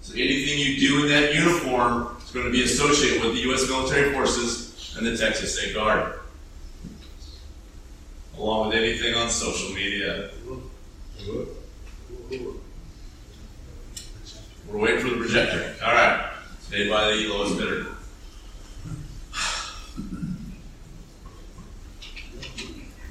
So 0.00 0.14
anything 0.14 0.58
you 0.58 0.80
do 0.80 1.04
in 1.04 1.08
that 1.10 1.32
uniform 1.32 2.16
is 2.24 2.32
going 2.32 2.46
to 2.46 2.50
be 2.50 2.64
associated 2.64 3.22
with 3.22 3.34
the 3.34 3.42
U.S. 3.42 3.68
military 3.68 4.12
forces 4.12 4.96
and 4.98 5.06
the 5.06 5.16
Texas 5.16 5.56
State 5.56 5.74
Guard. 5.74 6.18
Along 8.38 8.68
with 8.68 8.76
anything 8.76 9.14
on 9.14 9.28
social 9.30 9.74
media. 9.74 10.30
We're 14.68 14.78
waiting 14.78 15.00
for 15.00 15.10
the 15.10 15.16
projector. 15.16 15.74
All 15.84 15.92
right. 15.92 16.30
Made 16.70 16.90
by 16.90 17.10
the 17.10 17.28
lowest 17.28 17.58
bidder. 17.58 17.86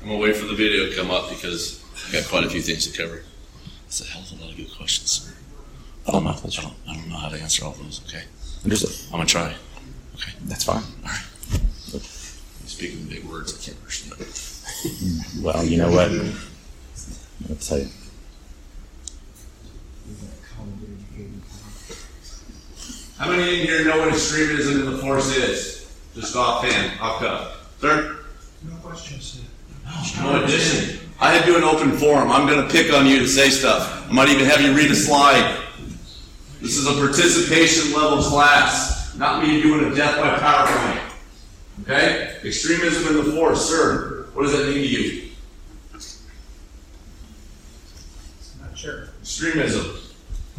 I'm 0.01 0.09
gonna 0.09 0.17
wait 0.19 0.35
for 0.35 0.45
the 0.45 0.55
video 0.55 0.89
to 0.89 0.95
come 0.95 1.09
up 1.09 1.29
because 1.29 1.81
I've 2.07 2.11
got 2.11 2.25
quite 2.25 2.43
a 2.43 2.49
few 2.49 2.61
things 2.61 2.85
to 2.87 2.97
cover. 3.01 3.23
That's 3.85 4.01
a 4.01 4.05
hell 4.05 4.21
of 4.21 4.31
a 4.37 4.41
lot 4.43 4.51
of 4.51 4.57
good 4.57 4.75
questions. 4.75 5.31
I 6.05 6.11
don't 6.11 6.25
know. 6.25 6.31
I 6.31 6.33
don't, 6.49 6.73
I 6.89 6.93
don't 6.95 7.07
know 7.07 7.15
how 7.15 7.29
to 7.29 7.39
answer 7.39 7.63
all 7.63 7.71
those. 7.71 8.01
Okay, 8.07 8.23
Understood. 8.65 8.91
I'm 9.07 9.11
gonna 9.19 9.25
try. 9.25 9.55
Okay, 10.15 10.33
That's 10.43 10.65
fine. 10.65 10.83
All 11.03 11.09
right. 11.09 11.23
Speaking 12.65 13.05
big 13.05 13.23
words, 13.23 13.57
I 13.57 13.63
can't 13.63 13.77
understand. 13.79 14.52
Well, 15.41 15.63
you 15.63 15.77
know 15.77 15.91
what? 15.91 16.11
Let's 17.49 17.65
say, 17.65 17.87
How 23.17 23.29
many 23.29 23.61
in 23.61 23.67
here 23.67 23.85
know 23.85 23.99
what 23.99 24.09
extremism 24.09 24.81
in 24.81 24.91
the 24.91 24.97
force 24.97 25.33
is? 25.33 25.95
Just 26.13 26.35
offhand, 26.35 26.99
off 26.99 27.19
cuff. 27.21 27.73
Sir? 27.79 28.17
No 28.67 28.75
questions. 28.77 29.47
sir. 30.03 30.21
No 30.21 30.43
addition. 30.43 30.99
I 31.21 31.31
had 31.31 31.45
to 31.45 31.45
do 31.45 31.57
an 31.57 31.63
open 31.63 31.93
forum. 31.97 32.29
I'm 32.31 32.47
going 32.47 32.67
to 32.67 32.73
pick 32.73 32.91
on 32.93 33.05
you 33.05 33.19
to 33.19 33.27
say 33.27 33.49
stuff. 33.49 34.09
I 34.09 34.11
might 34.11 34.27
even 34.27 34.45
have 34.45 34.59
you 34.59 34.73
read 34.75 34.91
a 34.91 34.95
slide. 34.95 35.57
This 36.61 36.75
is 36.75 36.85
a 36.85 36.93
participation 36.99 37.93
level 37.93 38.21
class, 38.21 39.15
not 39.17 39.41
me 39.41 39.61
doing 39.61 39.89
a 39.89 39.95
death 39.95 40.17
by 40.17 40.35
PowerPoint. 40.37 41.11
Okay? 41.83 42.39
Extremism 42.43 43.07
in 43.15 43.25
the 43.25 43.31
force, 43.31 43.69
sir. 43.69 44.22
What 44.33 44.43
does 44.43 44.51
that 44.53 44.67
mean 44.67 44.81
to 44.81 44.87
you? 44.87 45.29
Not 48.59 48.77
sure. 48.77 49.09
Extremism. 49.21 49.97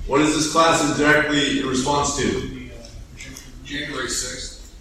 What 0.06 0.20
is 0.20 0.34
this 0.34 0.52
class 0.52 0.96
directly 0.96 1.60
in 1.60 1.66
response 1.66 2.16
to? 2.18 2.70
January 3.64 4.08
sixth. 4.08 4.74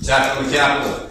Attack 0.00 0.38
on 0.38 0.46
the 0.46 0.52
Capitol. 0.52 1.10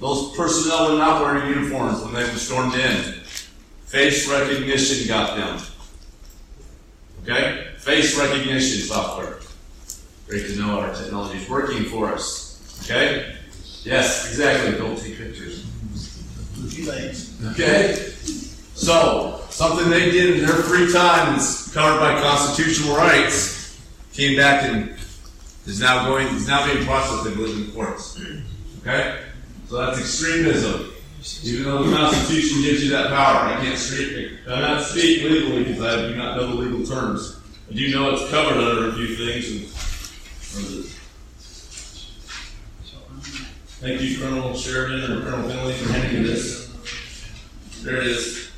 Those 0.00 0.34
personnel 0.34 0.92
were 0.92 0.98
not 0.98 1.22
wearing 1.22 1.48
uniforms 1.54 2.02
when 2.02 2.14
they 2.14 2.24
were 2.24 2.38
stormed 2.38 2.74
in. 2.74 3.14
Face 3.84 4.28
recognition 4.28 5.06
got 5.08 5.36
them. 5.36 5.60
Okay? 7.22 7.66
Face 7.78 8.18
recognition 8.18 8.80
software. 8.86 9.40
Great 10.26 10.46
to 10.46 10.56
know 10.58 10.80
our 10.80 10.94
technology 10.94 11.38
is 11.38 11.48
working 11.50 11.84
for 11.84 12.12
us. 12.12 12.82
Okay? 12.84 13.36
Yes, 13.84 14.28
exactly. 14.28 14.78
Don't 14.78 14.96
take 14.96 15.16
pictures. 15.16 15.66
Okay? 17.52 18.12
So, 18.74 19.42
something 19.50 19.90
they 19.90 20.10
did 20.10 20.38
in 20.38 20.46
their 20.46 20.56
free 20.56 20.92
time 20.92 21.32
that's 21.32 21.72
covered 21.72 21.98
by 21.98 22.20
constitutional 22.20 22.96
rights 22.96 23.80
came 24.12 24.36
back 24.36 24.64
and 24.64 24.94
is 25.66 25.80
now 25.80 26.06
going 26.06 26.26
is 26.28 26.48
now 26.48 26.66
being 26.66 26.84
processed, 26.84 27.26
I 27.26 27.34
believe, 27.34 27.68
in 27.68 27.74
courts. 27.74 28.20
Okay? 28.80 29.20
So 29.68 29.76
that's 29.76 29.98
extremism. 29.98 30.92
Even 31.44 31.64
though 31.64 31.82
the 31.84 31.94
Constitution 31.94 32.62
gives 32.62 32.82
you 32.82 32.90
that 32.90 33.08
power, 33.08 33.52
I 33.52 33.62
can't 33.62 33.78
speak 33.78 34.38
I 34.46 34.54
cannot 34.54 34.82
speak 34.82 35.22
legally 35.22 35.64
because 35.64 35.82
I 35.82 36.08
do 36.08 36.16
not 36.16 36.36
know 36.36 36.46
the 36.46 36.54
legal 36.54 36.84
terms. 36.86 37.38
I 37.70 37.74
do 37.74 37.94
know 37.94 38.14
it's 38.14 38.30
covered 38.30 38.56
under 38.56 38.88
a 38.88 38.92
few 38.94 39.16
things. 39.16 40.56
And, 40.56 40.99
Thank 43.80 44.00
you, 44.02 44.18
Colonel 44.18 44.54
Sheridan 44.54 45.10
or 45.10 45.22
Colonel 45.22 45.48
Finley, 45.48 45.72
for 45.72 45.90
handing 45.90 46.22
me 46.22 46.28
this. 46.28 46.68
There 47.82 47.96
it 47.96 48.08
is. 48.08 48.50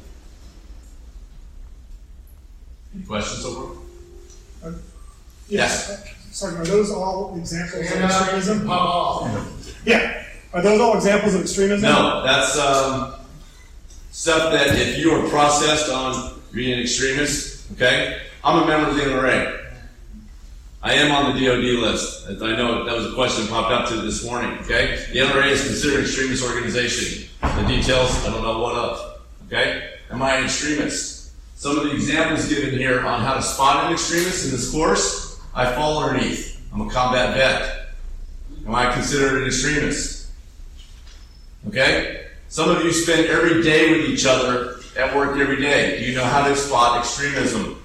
Any 3.04 3.08
questions 3.08 3.42
so 3.42 3.76
far? 4.62 4.74
Yes. 5.48 6.08
Sorry, 6.32 6.56
are 6.56 6.64
those 6.64 6.90
all 6.90 7.36
examples 7.36 7.86
of 7.86 7.92
And, 7.92 8.04
uh, 8.04 8.06
extremism? 8.06 8.66
Yeah. 9.84 10.24
Are 10.54 10.62
those 10.62 10.80
all 10.80 10.96
examples 10.96 11.34
of 11.34 11.42
extremism? 11.42 11.82
No, 11.82 12.22
that's 12.24 12.58
um, 12.58 13.14
stuff 14.10 14.52
that 14.52 14.68
if 14.78 14.98
you 14.98 15.10
are 15.10 15.28
processed 15.28 15.90
on 15.90 16.40
being 16.52 16.72
an 16.72 16.80
extremist, 16.80 17.70
okay? 17.72 18.22
I'm 18.42 18.62
a 18.62 18.66
member 18.66 18.88
of 18.90 18.96
the 18.96 19.02
NRA. 19.02 19.60
I 20.82 20.94
am 20.94 21.12
on 21.12 21.34
the 21.34 21.44
DoD 21.44 21.82
list. 21.82 22.26
As 22.26 22.42
I 22.42 22.56
know 22.56 22.84
that 22.84 22.96
was 22.96 23.06
a 23.06 23.14
question 23.14 23.44
that 23.44 23.50
popped 23.50 23.70
up 23.72 23.88
to 23.90 23.96
this 24.00 24.24
morning, 24.24 24.58
okay? 24.60 25.04
The 25.12 25.18
NRA 25.18 25.50
is 25.50 25.62
considered 25.66 25.98
an 25.98 26.04
extremist 26.06 26.42
organization. 26.42 27.28
The 27.42 27.64
details, 27.66 28.10
I 28.24 28.30
don't 28.30 28.42
know 28.42 28.60
what 28.60 28.74
of, 28.74 29.20
okay? 29.46 29.90
Am 30.10 30.22
I 30.22 30.36
an 30.36 30.44
extremist? 30.44 31.13
Some 31.64 31.78
of 31.78 31.84
the 31.84 31.92
examples 31.92 32.46
given 32.46 32.78
here 32.78 33.00
on 33.06 33.22
how 33.22 33.32
to 33.32 33.40
spot 33.40 33.86
an 33.86 33.94
extremist 33.94 34.44
in 34.44 34.50
this 34.50 34.70
course, 34.70 35.40
I 35.54 35.74
fall 35.74 36.04
underneath. 36.04 36.60
I'm 36.74 36.82
a 36.82 36.90
combat 36.90 37.34
vet. 37.34 37.86
Am 38.66 38.74
I 38.74 38.92
considered 38.92 39.40
an 39.40 39.46
extremist? 39.46 40.26
Okay? 41.68 42.26
Some 42.50 42.68
of 42.68 42.84
you 42.84 42.92
spend 42.92 43.28
every 43.28 43.62
day 43.62 43.92
with 43.92 44.10
each 44.10 44.26
other 44.26 44.76
at 44.98 45.16
work 45.16 45.38
every 45.38 45.56
day. 45.56 46.00
Do 46.00 46.04
you 46.04 46.14
know 46.14 46.24
how 46.24 46.46
to 46.46 46.54
spot 46.54 46.98
extremism? 46.98 47.80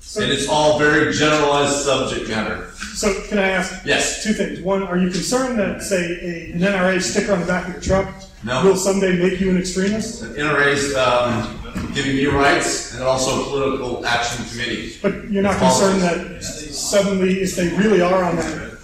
So, 0.00 0.22
And 0.24 0.32
it's 0.32 0.48
all 0.48 0.76
very 0.76 1.12
generalized 1.14 1.84
subject 1.84 2.28
matter. 2.28 2.72
so 2.94 3.14
can 3.28 3.38
I 3.38 3.50
ask 3.50 3.86
Yes. 3.86 4.24
two 4.24 4.32
things? 4.32 4.62
One, 4.62 4.82
are 4.82 4.98
you 4.98 5.10
concerned 5.10 5.60
that, 5.60 5.82
say, 5.84 6.50
a, 6.50 6.52
an 6.54 6.60
NRA 6.60 7.00
sticker 7.00 7.34
on 7.34 7.38
the 7.38 7.46
back 7.46 7.68
of 7.68 7.74
your 7.74 7.82
truck 7.82 8.12
No. 8.42 8.64
will 8.64 8.74
someday 8.76 9.16
make 9.16 9.38
you 9.40 9.50
an 9.50 9.58
extremist? 9.58 10.24
NRA's 10.24 10.92
um, 10.96 11.59
giving 11.94 12.16
me 12.16 12.26
rights 12.26 12.94
and 12.94 13.02
also 13.02 13.42
a 13.42 13.44
political 13.44 14.04
action 14.06 14.44
committee. 14.46 14.96
But 15.02 15.30
you're 15.30 15.42
not 15.42 15.58
concerned 15.58 16.02
that 16.02 16.42
suddenly, 16.42 17.40
if 17.40 17.56
they 17.56 17.68
really 17.76 18.00
are 18.00 18.24
on 18.24 18.36
that 18.36 18.78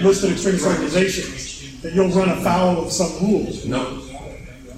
list 0.00 0.24
of 0.24 0.32
extremist 0.32 0.66
organizations, 0.66 1.80
that 1.82 1.92
you'll 1.94 2.08
run 2.08 2.30
afoul 2.30 2.84
of 2.86 2.92
some 2.92 3.12
rules? 3.26 3.64
Nope. 3.66 4.02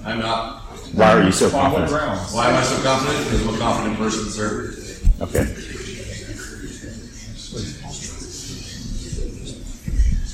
I'm 0.03 0.19
not. 0.19 0.61
why 0.93 1.13
are 1.13 1.23
you 1.23 1.31
so 1.31 1.47
On 1.47 1.51
what 1.53 1.61
confident? 1.61 1.89
grounds? 1.89 2.33
Why 2.33 2.49
am 2.49 2.55
I 2.55 2.63
so 2.63 2.81
confident? 2.83 3.25
Because 3.25 3.47
I'm 3.47 3.55
a 3.55 3.57
confident 3.57 3.97
person, 3.97 4.29
sir. 4.29 4.73
Okay. 5.21 5.45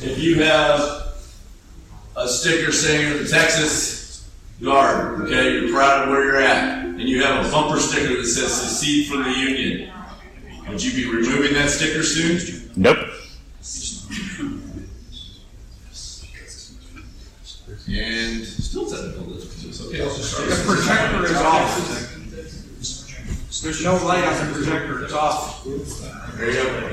If 0.05 0.19
you 0.19 0.43
have 0.43 1.15
a 2.17 2.27
sticker 2.27 2.71
saying 2.71 3.07
you're 3.09 3.23
the 3.23 3.29
Texas 3.29 4.02
Guard, 4.63 5.21
okay, 5.23 5.59
you're 5.59 5.73
proud 5.73 6.03
of 6.03 6.09
where 6.09 6.23
you're 6.23 6.41
at, 6.41 6.85
and 6.85 7.01
you 7.01 7.21
have 7.21 7.45
a 7.45 7.51
bumper 7.51 7.79
sticker 7.79 8.15
that 8.15 8.25
says 8.25 8.53
secede 8.53 9.09
from 9.09 9.23
the 9.23 9.31
Union, 9.31 9.91
would 10.69 10.81
you 10.81 10.93
be 10.93 11.05
removing 11.13 11.53
that 11.53 11.69
sticker 11.69 12.01
soon? 12.01 12.71
Nope. 12.77 12.97
And 17.85 18.45
still 18.45 18.89
technical 18.89 19.25
difficulties, 19.25 19.81
okay, 19.85 20.01
I'll 20.01 20.15
just 20.15 20.31
start. 20.31 20.49
The 20.49 20.63
projector 20.65 21.25
is 21.25 21.35
off. 21.35 21.77
There's 23.61 23.83
no 23.83 23.95
light 24.05 24.23
on 24.23 24.47
the 24.47 24.53
projector, 24.53 25.03
it's 25.03 25.13
off. 25.13 25.65
There 26.37 26.49
you 26.49 26.53
go. 26.53 26.89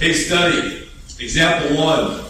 Case 0.00 0.26
study, 0.26 0.88
example 1.20 1.76
one, 1.76 2.23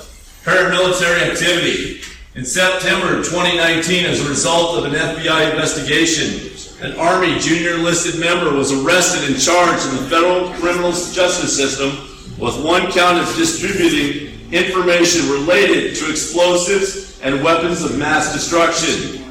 paramilitary 0.44 1.30
activity. 1.30 2.02
In 2.35 2.44
September 2.44 3.22
2019, 3.24 4.04
as 4.04 4.20
a 4.20 4.28
result 4.28 4.76
of 4.76 4.85
an 4.85 4.92
FBI 4.92 5.52
investigation, 5.52 6.50
an 6.85 6.98
Army 6.98 7.38
junior 7.38 7.76
enlisted 7.76 8.20
member 8.20 8.52
was 8.52 8.70
arrested 8.70 9.30
and 9.30 9.40
charged 9.40 9.87
in 9.88 9.96
the 9.96 10.11
federal 10.11 10.50
criminal 10.61 10.90
justice 10.90 11.57
system 11.57 11.96
with 12.38 12.62
one 12.62 12.92
count 12.92 13.18
of 13.18 13.37
distributing 13.37 14.38
information 14.52 15.30
related 15.30 15.96
to 15.96 16.11
explosives 16.11 17.18
and 17.22 17.42
weapons 17.42 17.83
of 17.83 17.96
mass 17.96 18.35
destruction. 18.35 19.24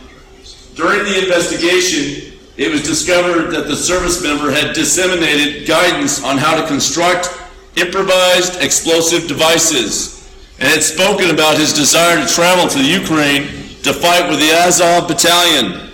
During 0.73 1.03
the 1.03 1.19
investigation, 1.21 2.39
it 2.57 2.71
was 2.71 2.81
discovered 2.81 3.51
that 3.51 3.67
the 3.67 3.75
service 3.75 4.23
member 4.23 4.51
had 4.51 4.73
disseminated 4.73 5.67
guidance 5.67 6.23
on 6.23 6.39
how 6.39 6.59
to 6.59 6.65
construct 6.65 7.29
improvised 7.75 8.63
explosive 8.63 9.27
devices 9.27 10.12
and 10.59 10.69
had 10.69 10.83
spoken 10.83 11.29
about 11.29 11.57
his 11.57 11.73
desire 11.73 12.23
to 12.25 12.33
travel 12.33 12.67
to 12.69 12.83
Ukraine 12.83 13.47
to 13.83 13.93
fight 13.93 14.29
with 14.29 14.39
the 14.39 14.51
Azov 14.51 15.07
Battalion, 15.07 15.89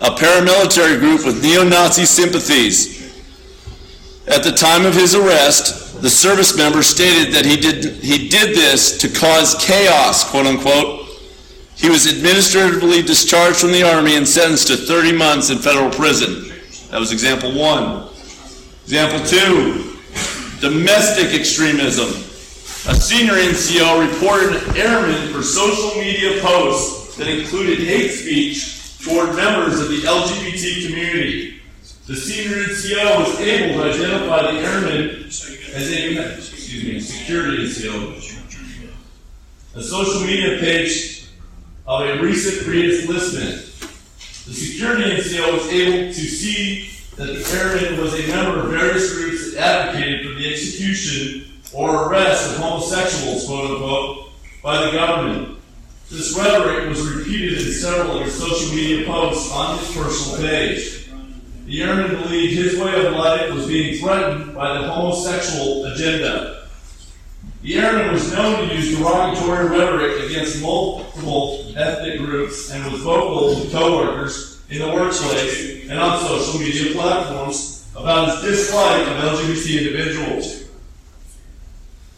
a 0.00 0.10
paramilitary 0.10 0.98
group 0.98 1.26
with 1.26 1.42
neo 1.42 1.64
Nazi 1.64 2.04
sympathies. 2.04 2.96
At 4.26 4.42
the 4.42 4.52
time 4.52 4.86
of 4.86 4.94
his 4.94 5.14
arrest, 5.14 6.02
the 6.02 6.10
service 6.10 6.56
member 6.56 6.82
stated 6.82 7.32
that 7.34 7.44
he 7.44 7.56
did, 7.56 8.02
he 8.02 8.28
did 8.28 8.56
this 8.56 8.98
to 8.98 9.08
cause 9.08 9.54
chaos, 9.58 10.28
quote 10.28 10.46
unquote. 10.46 11.06
He 11.76 11.90
was 11.90 12.06
administratively 12.06 13.02
discharged 13.02 13.58
from 13.58 13.72
the 13.72 13.82
Army 13.82 14.16
and 14.16 14.26
sentenced 14.26 14.68
to 14.68 14.76
30 14.76 15.12
months 15.12 15.50
in 15.50 15.58
federal 15.58 15.90
prison. 15.90 16.52
That 16.90 17.00
was 17.00 17.12
example 17.12 17.52
one. 17.54 18.08
Example 18.84 19.20
two 19.26 19.96
domestic 20.60 21.38
extremism. 21.38 22.08
A 22.88 22.94
senior 22.94 23.32
NCO 23.32 24.12
reported 24.12 24.62
an 24.62 24.76
airman 24.76 25.32
for 25.32 25.42
social 25.42 26.00
media 26.00 26.40
posts 26.40 27.16
that 27.16 27.26
included 27.26 27.80
hate 27.80 28.10
speech 28.10 29.00
toward 29.04 29.34
members 29.34 29.80
of 29.80 29.88
the 29.88 30.02
LGBT 30.02 30.86
community. 30.86 31.60
The 32.06 32.14
senior 32.14 32.62
NCO 32.62 33.18
was 33.18 33.40
able 33.40 33.82
to 33.82 33.92
identify 33.92 34.52
the 34.52 34.58
airman 34.60 35.24
as 35.24 35.50
a 35.90 36.36
excuse 36.36 36.84
me, 36.84 37.00
security 37.00 37.64
NCO. 37.64 38.54
A 39.74 39.82
social 39.82 40.20
media 40.20 40.60
page 40.60 41.26
of 41.88 42.02
a 42.02 42.22
recent 42.22 42.64
Prius 42.64 43.04
listman. 43.06 43.64
The 44.46 44.54
security 44.54 45.10
NCO 45.16 45.54
was 45.54 45.66
able 45.72 46.14
to 46.14 46.20
see 46.20 46.92
that 47.16 47.26
the 47.26 47.58
airman 47.58 48.00
was 48.00 48.14
a 48.14 48.28
member 48.28 48.60
of 48.60 48.70
various 48.70 49.12
groups 49.12 49.54
that 49.54 49.88
advocated 49.88 50.24
for 50.24 50.34
the 50.38 50.52
execution 50.52 51.45
or 51.76 52.08
arrest 52.08 52.52
of 52.52 52.56
homosexuals, 52.56 53.46
quote 53.46 53.70
unquote, 53.70 54.30
by 54.62 54.86
the 54.86 54.92
government. 54.92 55.58
This 56.10 56.36
rhetoric 56.38 56.88
was 56.88 57.06
repeated 57.06 57.66
in 57.66 57.72
several 57.72 58.18
of 58.18 58.24
his 58.24 58.38
social 58.38 58.74
media 58.74 59.06
posts 59.06 59.52
on 59.52 59.78
his 59.78 59.94
personal 59.94 60.38
page. 60.38 61.10
The 61.66 61.82
airman 61.82 62.22
believed 62.22 62.54
his 62.54 62.80
way 62.80 63.06
of 63.06 63.12
life 63.12 63.52
was 63.52 63.66
being 63.66 63.98
threatened 63.98 64.54
by 64.54 64.78
the 64.78 64.88
homosexual 64.88 65.84
agenda. 65.86 66.68
The 67.60 67.78
airman 67.78 68.12
was 68.12 68.32
known 68.32 68.68
to 68.68 68.74
use 68.74 68.96
derogatory 68.96 69.68
rhetoric 69.68 70.30
against 70.30 70.62
multiple 70.62 71.72
ethnic 71.76 72.20
groups 72.20 72.70
and 72.70 72.90
was 72.90 73.02
vocal 73.02 73.54
to 73.56 73.70
coworkers 73.70 74.62
in 74.70 74.78
the 74.78 74.86
workplace 74.86 75.88
and 75.90 75.98
on 75.98 76.20
social 76.20 76.60
media 76.60 76.94
platforms 76.94 77.86
about 77.94 78.42
his 78.42 78.58
dislike 78.58 79.02
of 79.02 79.38
LGBT 79.38 79.78
individuals. 79.78 80.65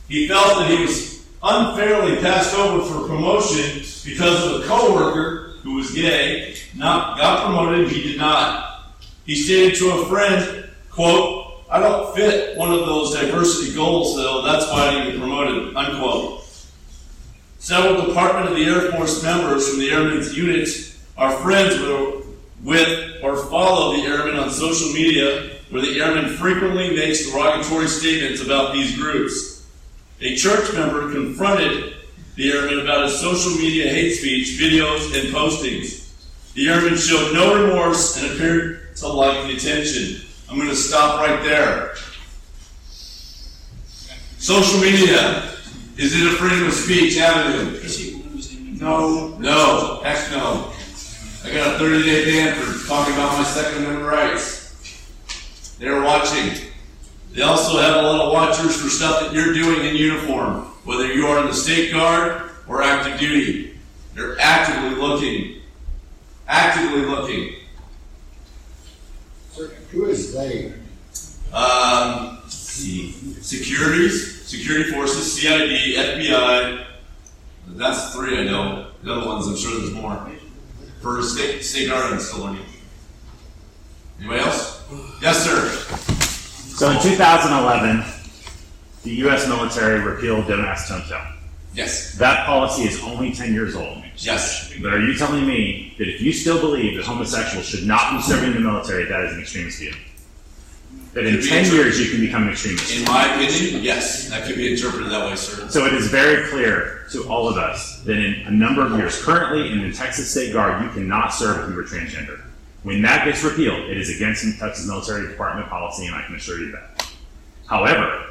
He 0.09 0.27
felt 0.27 0.59
that 0.59 0.71
he 0.71 0.83
was 0.83 1.27
unfairly 1.43 2.17
passed 2.17 2.55
over 2.55 2.85
for 2.85 3.07
promotion 3.07 3.83
because 4.05 4.45
of 4.45 4.63
a 4.63 4.67
coworker 4.67 5.57
who 5.63 5.75
was 5.75 5.91
gay, 5.93 6.57
not 6.75 7.19
got 7.19 7.45
promoted, 7.45 7.91
he 7.91 8.03
did 8.03 8.19
not. 8.19 8.95
He 9.27 9.35
stated 9.35 9.79
to 9.79 9.91
a 9.91 10.07
friend, 10.07 10.71
quote, 10.91 11.65
I 11.71 11.81
don't 11.81 12.17
fit 12.17 12.57
one 12.57 12.73
of 12.73 12.81
those 12.81 13.15
diversity 13.15 13.75
goals, 13.75 14.17
though, 14.17 14.43
that's 14.43 14.71
why 14.71 14.87
I 14.87 14.91
didn't 14.93 15.11
get 15.13 15.21
promoted, 15.21 15.77
unquote. 15.77 16.45
Several 17.59 18.07
Department 18.07 18.49
of 18.49 18.57
the 18.57 18.65
Air 18.65 18.93
Force 18.93 19.23
members 19.23 19.69
from 19.69 19.79
the 19.81 19.91
Airmen's 19.91 20.35
units 20.35 20.99
are 21.19 21.37
friends 21.43 21.79
with, 21.79 22.25
with 22.63 23.23
or 23.23 23.37
follow 23.47 23.95
the 23.97 24.05
airmen 24.05 24.37
on 24.37 24.51
social 24.51 24.93
media, 24.93 25.51
where 25.69 25.83
the 25.83 26.01
airman 26.01 26.37
frequently 26.37 26.97
makes 26.97 27.29
derogatory 27.31 27.89
statements 27.89 28.41
about 28.41 28.73
these 28.73 28.97
groups. 28.97 29.58
A 30.21 30.35
church 30.35 30.73
member 30.75 31.13
confronted 31.13 31.95
the 32.35 32.51
airman 32.53 32.81
about 32.81 33.05
his 33.05 33.19
social 33.21 33.53
media 33.53 33.89
hate 33.89 34.15
speech, 34.15 34.59
videos, 34.61 35.15
and 35.19 35.33
postings. 35.35 36.13
The 36.55 36.69
airman 36.69 36.97
showed 36.97 37.35
no 37.35 37.63
remorse 37.63 38.21
and 38.21 38.33
appeared 38.33 38.97
to 38.97 39.09
like 39.09 39.47
the 39.47 39.57
attention. 39.57 40.27
I'm 40.51 40.57
going 40.57 40.69
to 40.69 40.75
stop 40.75 41.21
right 41.21 41.41
there. 41.45 41.95
Social 44.39 44.81
media. 44.81 45.55
Is 45.97 46.21
it 46.21 46.27
a 46.27 46.37
freedom 46.37 46.67
of 46.67 46.73
speech 46.73 47.19
avenue? 47.19 47.81
No. 48.81 49.37
No. 49.39 50.01
Heck 50.03 50.31
no. 50.33 50.73
I 51.45 51.53
got 51.53 51.77
a 51.77 51.79
30 51.79 52.03
day 52.03 52.25
ban 52.25 52.61
for 52.61 52.89
talking 52.89 53.15
about 53.15 53.39
my 53.39 53.45
Second 53.45 53.85
Amendment 53.85 54.07
rights. 54.07 55.77
They're 55.79 56.03
watching. 56.03 56.68
They 57.33 57.43
also 57.43 57.79
have 57.79 57.97
a 57.97 58.03
lot 58.03 58.27
of 58.27 58.33
watchers 58.33 58.81
for 58.81 58.89
stuff 58.89 59.21
that 59.21 59.33
you're 59.33 59.53
doing 59.53 59.87
in 59.87 59.97
uniform, 59.97 60.63
whether 60.85 61.13
you 61.13 61.27
are 61.27 61.41
in 61.41 61.47
the 61.47 61.55
State 61.55 61.93
Guard 61.93 62.51
or 62.67 62.83
active 62.83 63.19
duty. 63.19 63.79
They're 64.15 64.39
actively 64.41 64.99
looking. 65.01 65.61
Actively 66.49 67.03
looking. 67.03 67.55
Sir, 69.53 69.69
who 69.91 70.07
is 70.07 70.33
they? 70.33 70.73
Um, 71.53 72.43
see, 72.49 73.13
securities, 73.41 74.47
security 74.47 74.91
forces, 74.91 75.41
CID, 75.41 75.97
FBI. 75.97 76.85
That's 77.69 78.15
three 78.15 78.39
I 78.39 78.45
know. 78.45 78.91
The 79.03 79.15
other 79.15 79.27
ones, 79.27 79.47
I'm 79.47 79.57
sure 79.57 79.79
there's 79.79 79.93
more. 79.93 80.31
For 81.01 81.23
state, 81.23 81.63
state 81.63 81.89
guard, 81.89 82.13
I'm 82.13 82.19
still 82.19 82.45
learning. 82.45 82.65
Anybody 84.19 84.41
else? 84.41 84.83
Yes, 85.23 85.45
sir. 85.45 86.18
So 86.79 86.89
in 86.93 87.01
2011, 87.03 88.05
the 89.03 89.11
U.S. 89.27 89.49
military 89.49 89.99
repealed 89.99 90.47
Don't 90.47 90.65
Ask, 90.65 90.89
Don't 90.89 91.05
Tell. 91.09 91.27
Yes. 91.75 92.17
That 92.19 92.47
policy 92.47 92.83
is 92.83 93.03
only 93.03 93.33
10 93.33 93.53
years 93.53 93.75
old. 93.75 94.05
Yes. 94.17 94.73
But 94.81 94.95
are 94.95 95.01
you 95.01 95.17
telling 95.17 95.45
me 95.45 95.97
that 95.99 96.07
if 96.07 96.21
you 96.21 96.33
still 96.33 96.61
believe 96.61 96.97
that 96.97 97.05
homosexuals 97.05 97.67
should 97.67 97.85
not 97.85 98.13
be 98.13 98.23
serving 98.23 98.51
in 98.51 98.55
the 98.55 98.61
military, 98.61 99.07
that 99.07 99.25
is 99.25 99.35
an 99.35 99.41
extremist 99.41 99.81
view? 99.81 99.93
That 101.15 101.27
in 101.27 101.43
10 101.43 101.75
years 101.75 101.99
you 101.99 102.13
can 102.13 102.25
become 102.25 102.45
an 102.45 102.51
extremist? 102.51 102.97
In 102.97 103.05
my 103.07 103.25
opinion, 103.25 103.83
yes, 103.83 104.29
that 104.29 104.47
could 104.47 104.55
be 104.55 104.73
interpreted 104.73 105.11
that 105.11 105.29
way, 105.29 105.35
sir. 105.35 105.69
So 105.71 105.85
it 105.85 105.95
is 105.95 106.07
very 106.07 106.49
clear 106.49 107.07
to 107.11 107.29
all 107.29 107.49
of 107.49 107.57
us 107.57 108.03
that 108.03 108.17
in 108.17 108.47
a 108.47 108.53
number 108.53 108.87
of 108.87 108.97
years, 108.97 109.21
currently 109.21 109.73
in 109.73 109.83
the 109.83 109.93
Texas 109.93 110.31
State 110.31 110.53
Guard, 110.53 110.85
you 110.85 110.91
cannot 110.91 111.31
serve 111.31 111.65
if 111.65 111.71
you 111.71 111.75
were 111.75 111.83
transgender. 111.83 112.41
When 112.83 113.03
that 113.03 113.25
gets 113.25 113.43
repealed, 113.43 113.91
it 113.91 113.97
is 113.97 114.15
against 114.15 114.45
the 114.45 114.57
Texas 114.59 114.87
Military 114.87 115.27
Department 115.29 115.69
policy, 115.69 116.07
and 116.07 116.15
I 116.15 116.23
can 116.23 116.37
assure 116.37 116.61
you 116.61 116.71
that. 116.73 117.07
However, 117.67 118.25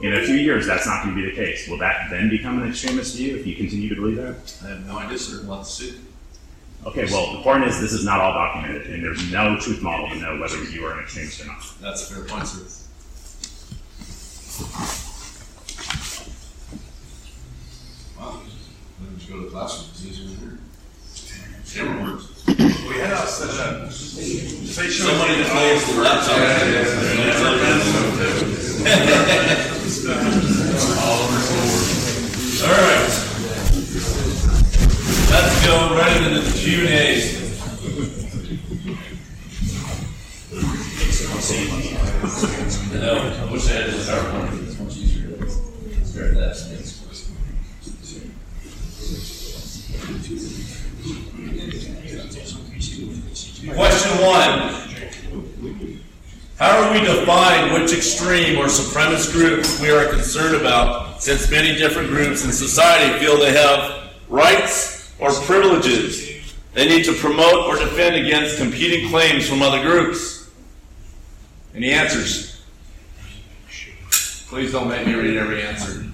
in 0.00 0.14
a 0.14 0.22
few 0.24 0.36
years, 0.36 0.66
that's 0.66 0.86
not 0.86 1.02
going 1.02 1.16
to 1.16 1.22
be 1.22 1.28
the 1.28 1.34
case. 1.34 1.66
Will 1.68 1.78
that 1.78 2.10
then 2.10 2.28
become 2.28 2.62
an 2.62 2.68
extremist 2.68 3.16
view 3.16 3.36
if 3.36 3.46
you 3.46 3.56
continue 3.56 3.88
to 3.88 3.94
believe 3.94 4.16
that? 4.16 4.36
I 4.64 4.68
have 4.68 4.86
no 4.86 4.98
idea, 4.98 5.18
sir. 5.18 5.44
To 5.44 5.64
see. 5.64 5.98
Okay, 6.86 7.06
well, 7.06 7.32
the 7.32 7.42
point 7.42 7.64
is, 7.64 7.80
this 7.80 7.92
is 7.92 8.04
not 8.04 8.20
all 8.20 8.32
documented, 8.32 8.86
and 8.90 9.02
there's 9.02 9.32
no 9.32 9.58
truth 9.58 9.82
model 9.82 10.08
to 10.10 10.16
know 10.16 10.38
whether 10.38 10.62
you 10.64 10.84
are 10.86 10.92
an 10.92 11.00
extremist 11.00 11.40
or 11.42 11.46
not. 11.46 11.64
That's 11.80 12.08
a 12.10 12.14
fair 12.14 12.24
point, 12.24 12.46
sir. 12.46 12.84
Wow. 18.18 18.42
Let 19.00 19.10
me 19.10 19.16
just 19.16 19.28
go 19.28 19.36
to 19.38 19.44
the 19.46 19.50
classroom. 19.50 19.88
It's 19.90 20.04
easier 20.04 20.28
than 20.28 20.38
here. 20.38 20.58
Camera 21.74 22.12
works. 22.12 22.37
We 22.48 22.54
had 22.54 23.28
set 23.28 23.50
up. 23.60 23.92
Somebody 23.92 25.34
just 25.36 25.52
holds 25.52 25.84
the 25.86 26.00
laptop. 26.00 26.38
All 32.64 32.72
right. 32.72 33.08
Let's 35.30 35.56
go 35.66 35.74
right 35.94 36.16
into 36.22 36.40
the 36.40 36.52
Q 36.56 36.80
and 36.80 36.88
A's. 36.88 37.38
I 42.90 42.96
know, 42.98 43.16
I 43.18 43.52
wish 43.52 43.66
I 43.68 43.72
had 43.72 43.84
this 43.90 44.08
PowerPoint. 44.08 44.66
It's 44.66 44.78
much 44.80 44.96
easier. 44.96 45.28
It's 45.44 46.10
very 46.10 46.34
fast. 46.34 46.87
One. 54.20 54.74
How 56.58 56.82
are 56.82 56.92
we 56.92 57.00
define 57.00 57.72
which 57.72 57.92
extreme 57.92 58.58
or 58.58 58.64
supremacist 58.64 59.32
group 59.32 59.64
we 59.80 59.90
are 59.90 60.08
concerned 60.08 60.56
about, 60.56 61.22
since 61.22 61.48
many 61.50 61.74
different 61.76 62.08
groups 62.08 62.44
in 62.44 62.50
society 62.50 63.16
feel 63.24 63.38
they 63.38 63.52
have 63.52 64.10
rights 64.28 65.12
or 65.20 65.30
privileges. 65.32 66.54
They 66.74 66.88
need 66.88 67.04
to 67.04 67.12
promote 67.12 67.66
or 67.66 67.76
defend 67.76 68.16
against 68.16 68.58
competing 68.58 69.08
claims 69.08 69.48
from 69.48 69.62
other 69.62 69.82
groups. 69.82 70.50
Any 71.74 71.90
answers? 71.90 72.60
Please 74.48 74.72
don't 74.72 74.88
make 74.88 75.06
me 75.06 75.14
read 75.14 75.36
every 75.36 75.62
answer. 75.62 76.04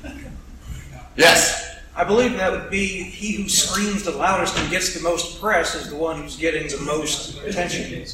Yes. 1.16 1.63
I 1.96 2.02
believe 2.02 2.36
that 2.38 2.50
would 2.50 2.70
be 2.70 2.86
he 3.04 3.34
who 3.36 3.48
screams 3.48 4.02
the 4.02 4.10
loudest 4.10 4.58
and 4.58 4.68
gets 4.68 4.94
the 4.94 5.00
most 5.00 5.40
press 5.40 5.76
is 5.76 5.90
the 5.90 5.96
one 5.96 6.22
who's 6.22 6.36
getting 6.36 6.66
the 6.66 6.80
most 6.80 7.40
attention. 7.44 8.04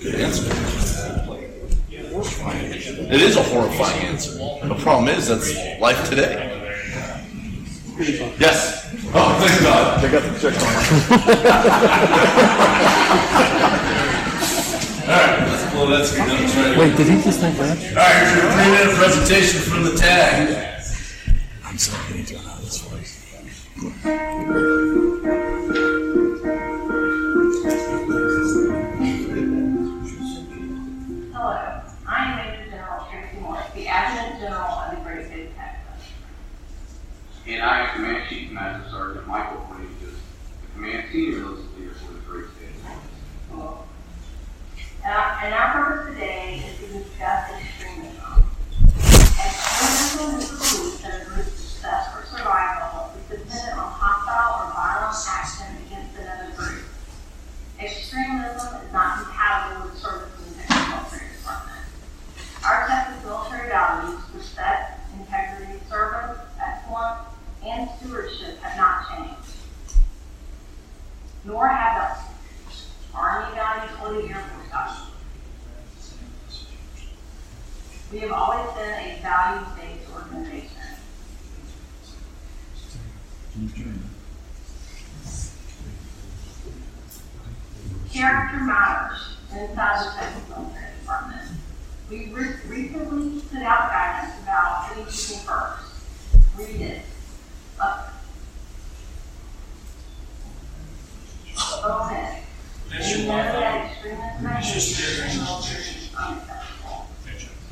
Good 0.00 0.14
answer. 0.16 0.50
It 2.12 3.20
is 3.20 3.36
a 3.36 3.42
horrifying 3.44 4.06
answer. 4.06 4.32
The 4.32 4.76
problem 4.80 5.08
is 5.08 5.28
that's 5.28 5.54
life 5.80 6.08
today. 6.08 6.56
Yes. 8.38 8.88
Oh, 9.14 9.38
thank 9.38 9.62
God. 9.62 10.00
Check 10.00 10.14
out 10.14 10.22
the 10.22 10.30
check 10.40 10.54
All 15.10 15.16
right, 15.16 15.48
let's 15.48 15.72
blow 15.72 15.86
that 15.90 16.06
screen 16.06 16.30
up. 16.30 16.40
Let's 16.40 16.52
try 16.54 16.72
it 16.72 16.78
Wait, 16.78 16.96
did 16.96 17.06
he 17.08 17.22
just 17.22 17.40
think 17.40 17.56
that? 17.58 17.78
All 17.78 17.94
right, 17.94 18.14
here's 18.16 18.34
your 18.36 18.50
three-minute 18.52 18.96
presentation 18.96 19.60
from 19.60 19.84
the 19.84 19.94
TAG. 19.96 20.79
I'm 21.80 21.84
sorry, 21.86 22.12
I 22.12 22.16
need 22.18 22.26
to 22.26 22.34
know 22.34 22.56
this 22.60 22.78
voice. 22.82 23.16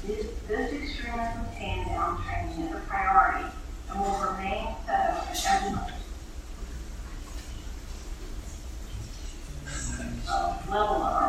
This, 0.07 0.73
extremism 0.73 1.45
hand-down 1.53 2.25
training 2.25 2.67
is 2.67 2.73
a 2.75 2.81
priority 2.89 3.45
and 3.91 4.01
will 4.01 4.19
remain 4.21 4.69
so 4.87 5.49
every 5.51 5.79
uh, 10.31 10.57
level 10.71 10.97
of 10.97 11.28